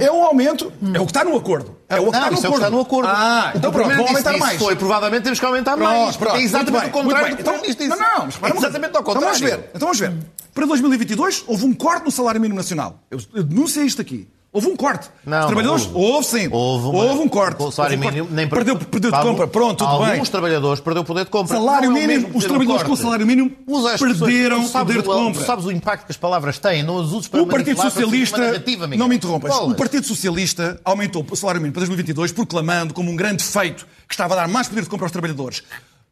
É 0.03 0.11
um 0.11 0.25
aumento, 0.25 0.73
é 0.95 0.99
o 0.99 1.05
que 1.05 1.11
está 1.11 1.23
no 1.23 1.37
acordo. 1.37 1.77
É 1.89 2.01
o 2.01 2.11
que 2.11 2.17
está 2.17 2.31
no 2.31 2.39
acordo. 2.39 2.55
está 2.57 2.71
no 2.71 2.81
acordo. 2.81 3.09
Ah, 3.13 3.53
então 3.55 3.71
pronto, 3.71 3.95
vão 3.95 4.07
aumentar 4.07 4.37
mais. 4.39 4.59
Foi, 4.59 4.75
provavelmente 4.75 5.25
temos 5.25 5.39
que 5.39 5.45
aumentar 5.45 5.77
pronto, 5.77 5.91
mais. 5.91 6.17
Pronto, 6.17 6.37
é 6.37 6.43
exatamente 6.43 6.87
o 6.87 6.91
contrário 6.91 7.37
do 7.37 7.41
então, 7.41 7.55
Não, 7.89 7.97
não, 7.97 8.49
é 8.49 8.57
exatamente 8.57 8.97
ao 8.97 9.03
contrário. 9.03 9.15
Então 9.15 9.21
vamos 9.21 9.41
ver. 9.41 9.71
Então 9.75 9.81
vamos 9.81 10.01
ver. 10.01 10.13
Para 10.55 10.67
2022 10.67 11.45
houve 11.47 11.67
um 11.67 11.75
corte 11.75 12.05
no 12.07 12.11
salário 12.11 12.41
mínimo 12.41 12.57
nacional. 12.57 13.01
Eu, 13.11 13.19
eu 13.35 13.43
denunciei 13.45 13.85
isto 13.85 14.01
aqui. 14.01 14.27
Houve 14.57 14.69
um 14.69 14.77
corte. 14.77 15.11
Não, 15.27 15.41
Os 15.41 15.47
trabalhadores, 15.49 15.85
houve. 15.85 15.99
houve 15.99 16.27
sim. 16.27 16.49
Houve, 16.51 16.87
uma, 16.87 17.05
houve 17.05 17.21
um 17.21 17.29
corte. 17.29 17.63
O 17.63 17.71
salário 17.71 17.99
mínimo 17.99 18.29
nem 18.31 18.49
perdeu 18.49 18.75
poder 18.79 19.11
de 19.13 19.21
compra. 19.21 19.47
Pronto, 19.47 19.77
tudo 19.77 19.87
alguns 19.91 20.07
bem. 20.07 20.13
Alguns 20.15 20.29
trabalhadores 20.31 20.81
perdeu 20.81 21.05
poder 21.05 21.25
de 21.27 21.31
compra. 21.31 21.57
Salário 21.59 21.93
mínimo, 21.93 22.31
os 22.33 22.43
trabalhadores 22.43 22.83
com 22.85 22.93
o 22.93 22.97
salário 22.97 23.27
mínimo 23.27 23.51
perderam 23.99 24.65
o 24.65 24.71
poder 24.71 24.97
de 24.97 25.03
compra. 25.03 25.43
Tu 25.43 25.47
sabes 25.47 25.67
o 25.67 25.71
impacto 25.71 26.07
que 26.07 26.13
as 26.13 26.17
palavras 26.17 26.59
têm, 26.59 26.83
não 26.83 26.99
as 26.99 27.09
uses 27.09 27.29
para 27.29 27.43
O 27.43 27.47
Partido 27.47 27.83
Socialista, 27.83 28.65
não 28.97 29.09
me 29.09 29.17
interrompas, 29.17 29.55
o 29.57 29.75
Partido 29.75 30.07
Socialista 30.07 30.81
aumentou 30.83 31.27
o 31.31 31.37
salário 31.37 31.61
mínimo 31.61 31.75
para 31.75 31.81
2022 31.81 32.33
proclamando 32.33 32.95
como 32.95 33.11
um 33.11 33.17
grande 33.17 33.45
feito 33.45 33.87
que 34.09 34.15
estava 34.15 34.33
a 34.33 34.37
dar 34.39 34.49
mais 34.49 34.69
poder 34.69 34.81
de 34.81 34.89
compra 34.89 35.05
aos 35.05 35.13
trabalhadores. 35.13 35.63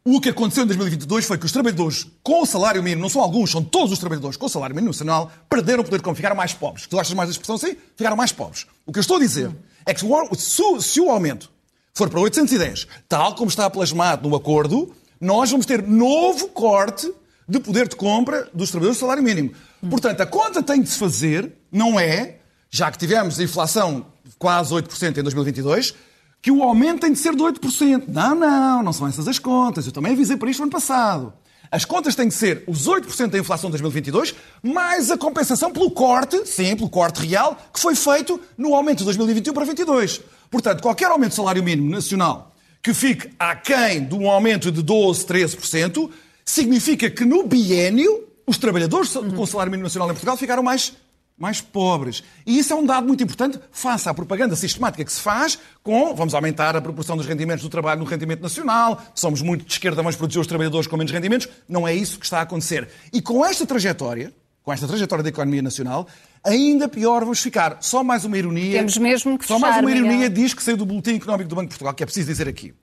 O 0.07 0.21
que 0.21 0.29
aconteceu 0.29 0.63
em 0.63 0.67
2022 0.67 1.25
foi 1.25 1.35
que 1.35 1.47
os 1.47 1.51
trabalhadores 1.51 2.05
com 2.21 2.43
o 2.43 2.45
salário 2.45 2.83
mínimo, 2.83 3.01
não 3.01 3.09
são 3.09 3.23
alguns, 3.23 3.49
são 3.49 3.63
todos 3.63 3.91
os 3.91 3.97
trabalhadores 3.97 4.37
com 4.37 4.45
o 4.45 4.49
salário 4.49 4.75
mínimo 4.75 4.91
nacional, 4.91 5.31
perderam 5.49 5.81
o 5.81 5.83
poder 5.83 5.97
de 5.97 6.03
compra, 6.03 6.17
ficaram 6.17 6.35
mais 6.35 6.53
pobres. 6.53 6.85
Tu 6.85 6.99
achas 6.99 7.15
mais 7.15 7.27
a 7.27 7.31
expressão 7.31 7.55
assim? 7.55 7.75
Ficaram 7.95 8.15
mais 8.15 8.31
pobres. 8.31 8.67
O 8.85 8.93
que 8.93 8.99
eu 8.99 9.01
estou 9.01 9.17
a 9.17 9.19
dizer 9.19 9.49
é 9.83 9.95
que 9.95 10.01
se 10.01 11.01
o 11.01 11.09
aumento 11.09 11.49
for 11.91 12.07
para 12.07 12.19
810, 12.19 12.87
tal 13.09 13.33
como 13.33 13.49
está 13.49 13.67
plasmado 13.67 14.29
no 14.29 14.35
acordo, 14.35 14.93
nós 15.19 15.49
vamos 15.49 15.65
ter 15.65 15.81
novo 15.81 16.49
corte 16.49 17.11
de 17.49 17.59
poder 17.59 17.87
de 17.87 17.95
compra 17.95 18.47
dos 18.53 18.69
trabalhadores 18.69 18.97
do 18.97 19.01
salário 19.01 19.23
mínimo. 19.23 19.53
Portanto, 19.89 20.21
a 20.21 20.27
conta 20.27 20.61
tem 20.61 20.83
de 20.83 20.89
se 20.89 20.99
fazer, 20.99 21.51
não 21.71 21.99
é, 21.99 22.35
já 22.69 22.91
que 22.91 22.99
tivemos 22.99 23.39
a 23.39 23.43
inflação 23.43 24.05
quase 24.37 24.71
8% 24.71 25.17
em 25.17 25.23
2022, 25.23 25.95
que 26.45 26.51
o 26.51 26.61
aumento 26.61 26.99
tem 26.99 27.11
de 27.11 27.17
ser 27.17 27.35
de 27.35 27.41
8%. 27.41 28.03
Não, 28.07 28.35
não, 28.35 28.83
não 28.83 28.93
são 28.93 29.07
essas 29.07 29.27
as 29.27 29.39
contas. 29.39 29.87
Eu 29.87 29.91
também 29.91 30.11
avisei 30.11 30.37
para 30.37 30.47
isto 30.47 30.59
no 30.59 30.65
ano 30.65 30.71
passado. 30.71 31.33
As 31.71 31.85
contas 31.85 32.13
têm 32.13 32.27
de 32.27 32.35
ser 32.35 32.63
os 32.67 32.87
8% 32.87 33.31
da 33.31 33.39
inflação 33.39 33.71
de 33.71 33.81
2022, 33.81 34.35
mais 34.61 35.09
a 35.09 35.17
compensação 35.17 35.71
pelo 35.71 35.89
corte, 35.89 36.45
sim, 36.45 36.75
pelo 36.75 36.87
corte 36.87 37.25
real, 37.25 37.57
que 37.73 37.79
foi 37.79 37.95
feito 37.95 38.39
no 38.55 38.75
aumento 38.75 38.99
de 38.99 39.05
2021 39.05 39.53
para 39.55 39.65
2022. 39.65 40.21
Portanto, 40.51 40.83
qualquer 40.83 41.07
aumento 41.07 41.31
do 41.31 41.35
salário 41.35 41.63
mínimo 41.63 41.89
nacional 41.89 42.51
que 42.83 42.93
fique 42.93 43.27
aquém 43.39 44.05
de 44.05 44.13
um 44.13 44.29
aumento 44.29 44.71
de 44.71 44.83
12%, 44.83 45.25
13%, 45.25 46.11
significa 46.45 47.09
que 47.09 47.25
no 47.25 47.41
biênio 47.47 48.23
os 48.45 48.59
trabalhadores 48.59 49.11
com 49.11 49.45
salário 49.47 49.71
mínimo 49.71 49.87
nacional 49.87 50.09
em 50.09 50.13
Portugal 50.13 50.37
ficaram 50.37 50.61
mais 50.61 50.93
mais 51.37 51.59
pobres. 51.59 52.23
E 52.45 52.57
isso 52.57 52.71
é 52.71 52.75
um 52.75 52.85
dado 52.85 53.05
muito 53.05 53.23
importante 53.23 53.59
face 53.71 54.07
à 54.07 54.13
propaganda 54.13 54.55
sistemática 54.55 55.03
que 55.03 55.11
se 55.11 55.19
faz 55.19 55.59
com 55.83 56.15
vamos 56.15 56.33
aumentar 56.33 56.75
a 56.75 56.81
proporção 56.81 57.17
dos 57.17 57.25
rendimentos 57.25 57.63
do 57.63 57.69
trabalho 57.69 57.99
no 57.99 58.05
rendimento 58.05 58.41
nacional, 58.41 59.01
somos 59.13 59.41
muito 59.41 59.65
de 59.65 59.71
esquerda, 59.73 60.01
vamos 60.01 60.15
proteger 60.15 60.41
os 60.41 60.47
trabalhadores 60.47 60.87
com 60.87 60.95
menos 60.95 61.11
rendimentos. 61.11 61.49
Não 61.67 61.87
é 61.87 61.93
isso 61.93 62.17
que 62.17 62.25
está 62.25 62.39
a 62.39 62.41
acontecer. 62.41 62.87
E 63.11 63.21
com 63.21 63.45
esta 63.45 63.65
trajetória, 63.65 64.33
com 64.63 64.71
esta 64.71 64.87
trajetória 64.87 65.23
da 65.23 65.29
economia 65.29 65.61
nacional, 65.61 66.07
ainda 66.43 66.87
pior 66.87 67.19
vamos 67.19 67.39
ficar. 67.39 67.77
Só 67.81 68.03
mais 68.03 68.23
uma 68.23 68.37
ironia. 68.37 68.77
Temos 68.77 68.97
mesmo 68.97 69.37
que 69.37 69.45
Só 69.45 69.55
fechar, 69.55 69.69
mais 69.69 69.81
uma 69.81 69.91
ironia 69.91 70.29
Miguel. 70.29 70.29
diz 70.29 70.53
que 70.53 70.63
saiu 70.63 70.77
do 70.77 70.85
Boletim 70.85 71.15
Económico 71.15 71.49
do 71.49 71.55
Banco 71.55 71.67
de 71.67 71.73
Portugal, 71.73 71.93
que 71.93 72.01
é 72.01 72.05
preciso 72.05 72.27
dizer 72.27 72.47
aqui. 72.47 72.73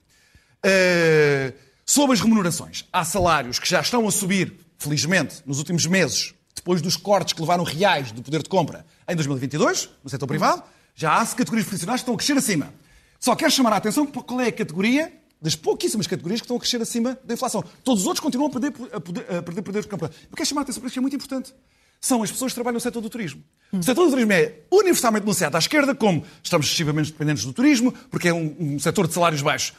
Uh, 0.65 1.53
sobre 1.85 2.15
as 2.15 2.21
remunerações, 2.21 2.85
há 2.93 3.05
salários 3.05 3.59
que 3.59 3.69
já 3.69 3.81
estão 3.81 4.07
a 4.07 4.13
subir, 4.13 4.55
felizmente, 4.79 5.43
nos 5.45 5.59
últimos 5.59 5.85
meses, 5.87 6.35
depois 6.63 6.81
dos 6.81 6.97
cortes 6.97 7.35
que 7.35 7.41
levaram 7.41 7.65
reais 7.65 8.13
do 8.13 8.23
poder 8.23 8.41
de 8.41 8.49
compra 8.49 8.87
em 9.09 9.17
2022, 9.17 9.91
no 10.03 10.09
setor 10.09 10.29
privado, 10.29 10.63
já 10.95 11.21
há 11.21 11.27
categorias 11.27 11.67
profissionais 11.67 12.01
que 12.01 12.05
estão 12.05 12.15
a 12.15 12.17
crescer 12.17 12.39
acima. 12.39 12.73
Só 13.19 13.35
quero 13.35 13.51
chamar 13.51 13.73
a 13.73 13.77
atenção 13.77 14.07
para 14.07 14.23
qual 14.23 14.41
é 14.41 14.47
a 14.47 14.53
categoria 14.53 15.13
das 15.41 15.57
pouquíssimas 15.57 16.07
categorias 16.07 16.41
que 16.41 16.45
estão 16.45 16.57
a 16.57 16.61
crescer 16.61 16.81
acima 16.81 17.19
da 17.25 17.35
inflação. 17.35 17.65
Todos 17.83 18.03
os 18.03 18.07
outros 18.07 18.23
continuam 18.23 18.49
a 18.49 18.51
perder, 18.53 18.73
a 18.93 19.01
poder, 19.01 19.21
a 19.21 19.43
perder 19.43 19.63
poder 19.63 19.83
de 19.83 19.89
compra. 19.89 20.09
Eu 20.31 20.37
quero 20.37 20.49
chamar 20.49 20.61
a 20.61 20.63
atenção 20.63 20.81
para 20.81 20.87
isto 20.87 20.95
que 20.95 20.99
é 21.01 21.03
muito 21.03 21.17
importante. 21.17 21.53
São 22.01 22.23
as 22.23 22.31
pessoas 22.31 22.53
que 22.53 22.55
trabalham 22.55 22.75
no 22.75 22.81
setor 22.81 23.01
do 23.01 23.11
turismo. 23.11 23.43
O 23.73 23.83
setor 23.83 24.05
do 24.05 24.11
turismo 24.11 24.33
é 24.33 24.61
universalmente 24.71 25.25
denunciado 25.25 25.57
à 25.57 25.59
esquerda 25.59 25.95
como 25.97 26.25
estamos 26.43 26.67
excessivamente 26.67 27.11
dependentes 27.11 27.45
do 27.45 27.53
turismo, 27.53 27.93
porque 28.09 28.29
é 28.29 28.35
um, 28.35 28.55
um 28.59 28.79
setor 28.79 29.09
de 29.09 29.15
salários 29.15 29.43
baixos 29.43 29.73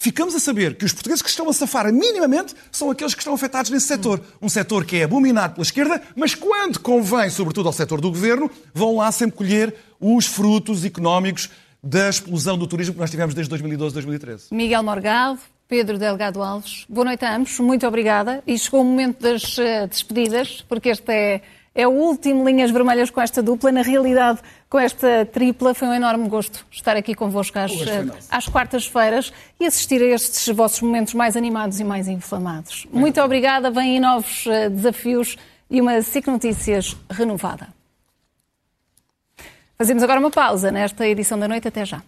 ficamos 0.00 0.34
a 0.34 0.40
saber 0.40 0.76
que 0.76 0.84
os 0.84 0.92
portugueses 0.94 1.22
que 1.22 1.28
estão 1.28 1.48
a 1.48 1.52
safar 1.52 1.92
minimamente 1.92 2.54
são 2.72 2.90
aqueles 2.90 3.14
que 3.14 3.20
estão 3.20 3.34
afetados 3.34 3.70
nesse 3.70 3.86
setor. 3.86 4.20
Um 4.40 4.48
setor 4.48 4.84
que 4.86 4.96
é 4.96 5.04
abominado 5.04 5.54
pela 5.54 5.62
esquerda, 5.62 6.02
mas 6.16 6.34
quando 6.34 6.80
convém, 6.80 7.28
sobretudo 7.28 7.66
ao 7.66 7.72
setor 7.72 8.00
do 8.00 8.10
governo, 8.10 8.50
vão 8.72 8.96
lá 8.96 9.12
sempre 9.12 9.36
colher 9.36 9.74
os 10.00 10.26
frutos 10.26 10.84
económicos 10.86 11.50
da 11.84 12.08
explosão 12.08 12.56
do 12.56 12.66
turismo 12.66 12.94
que 12.94 13.00
nós 13.00 13.10
tivemos 13.10 13.34
desde 13.34 13.50
2012, 13.50 13.94
2013. 13.94 14.46
Miguel 14.50 14.82
Morgado, 14.82 15.38
Pedro 15.68 15.98
Delgado 15.98 16.42
Alves, 16.42 16.86
boa 16.88 17.04
noite 17.04 17.24
a 17.24 17.36
ambos, 17.36 17.58
muito 17.60 17.86
obrigada. 17.86 18.42
E 18.46 18.58
chegou 18.58 18.80
o 18.80 18.84
momento 18.84 19.20
das 19.20 19.58
uh, 19.58 19.86
despedidas, 19.86 20.64
porque 20.66 20.88
este 20.88 21.12
é, 21.12 21.42
é 21.80 21.88
o 21.88 21.90
último 21.90 22.44
Linhas 22.44 22.70
Vermelhas 22.70 23.10
com 23.10 23.20
esta 23.20 23.42
dupla. 23.42 23.72
Na 23.72 23.82
realidade, 23.82 24.40
com 24.68 24.78
esta 24.78 25.26
tripla, 25.26 25.74
foi 25.74 25.88
um 25.88 25.94
enorme 25.94 26.28
gosto 26.28 26.66
estar 26.70 26.96
aqui 26.96 27.14
convosco 27.14 27.58
às, 27.58 27.72
às 28.30 28.48
quartas-feiras 28.48 29.32
e 29.58 29.66
assistir 29.66 30.02
a 30.02 30.06
estes 30.06 30.54
vossos 30.54 30.80
momentos 30.82 31.14
mais 31.14 31.36
animados 31.36 31.80
e 31.80 31.84
mais 31.84 32.06
inflamados. 32.08 32.86
Muito 32.92 33.20
obrigada, 33.20 33.70
vêm 33.70 33.98
novos 33.98 34.46
uh, 34.46 34.68
desafios 34.70 35.36
e 35.70 35.80
uma 35.80 36.02
SIC 36.02 36.26
Notícias 36.26 36.96
renovada. 37.10 37.68
Fazemos 39.78 40.02
agora 40.02 40.20
uma 40.20 40.30
pausa 40.30 40.70
nesta 40.70 41.06
edição 41.06 41.38
da 41.38 41.48
noite. 41.48 41.66
Até 41.66 41.86
já. 41.86 42.02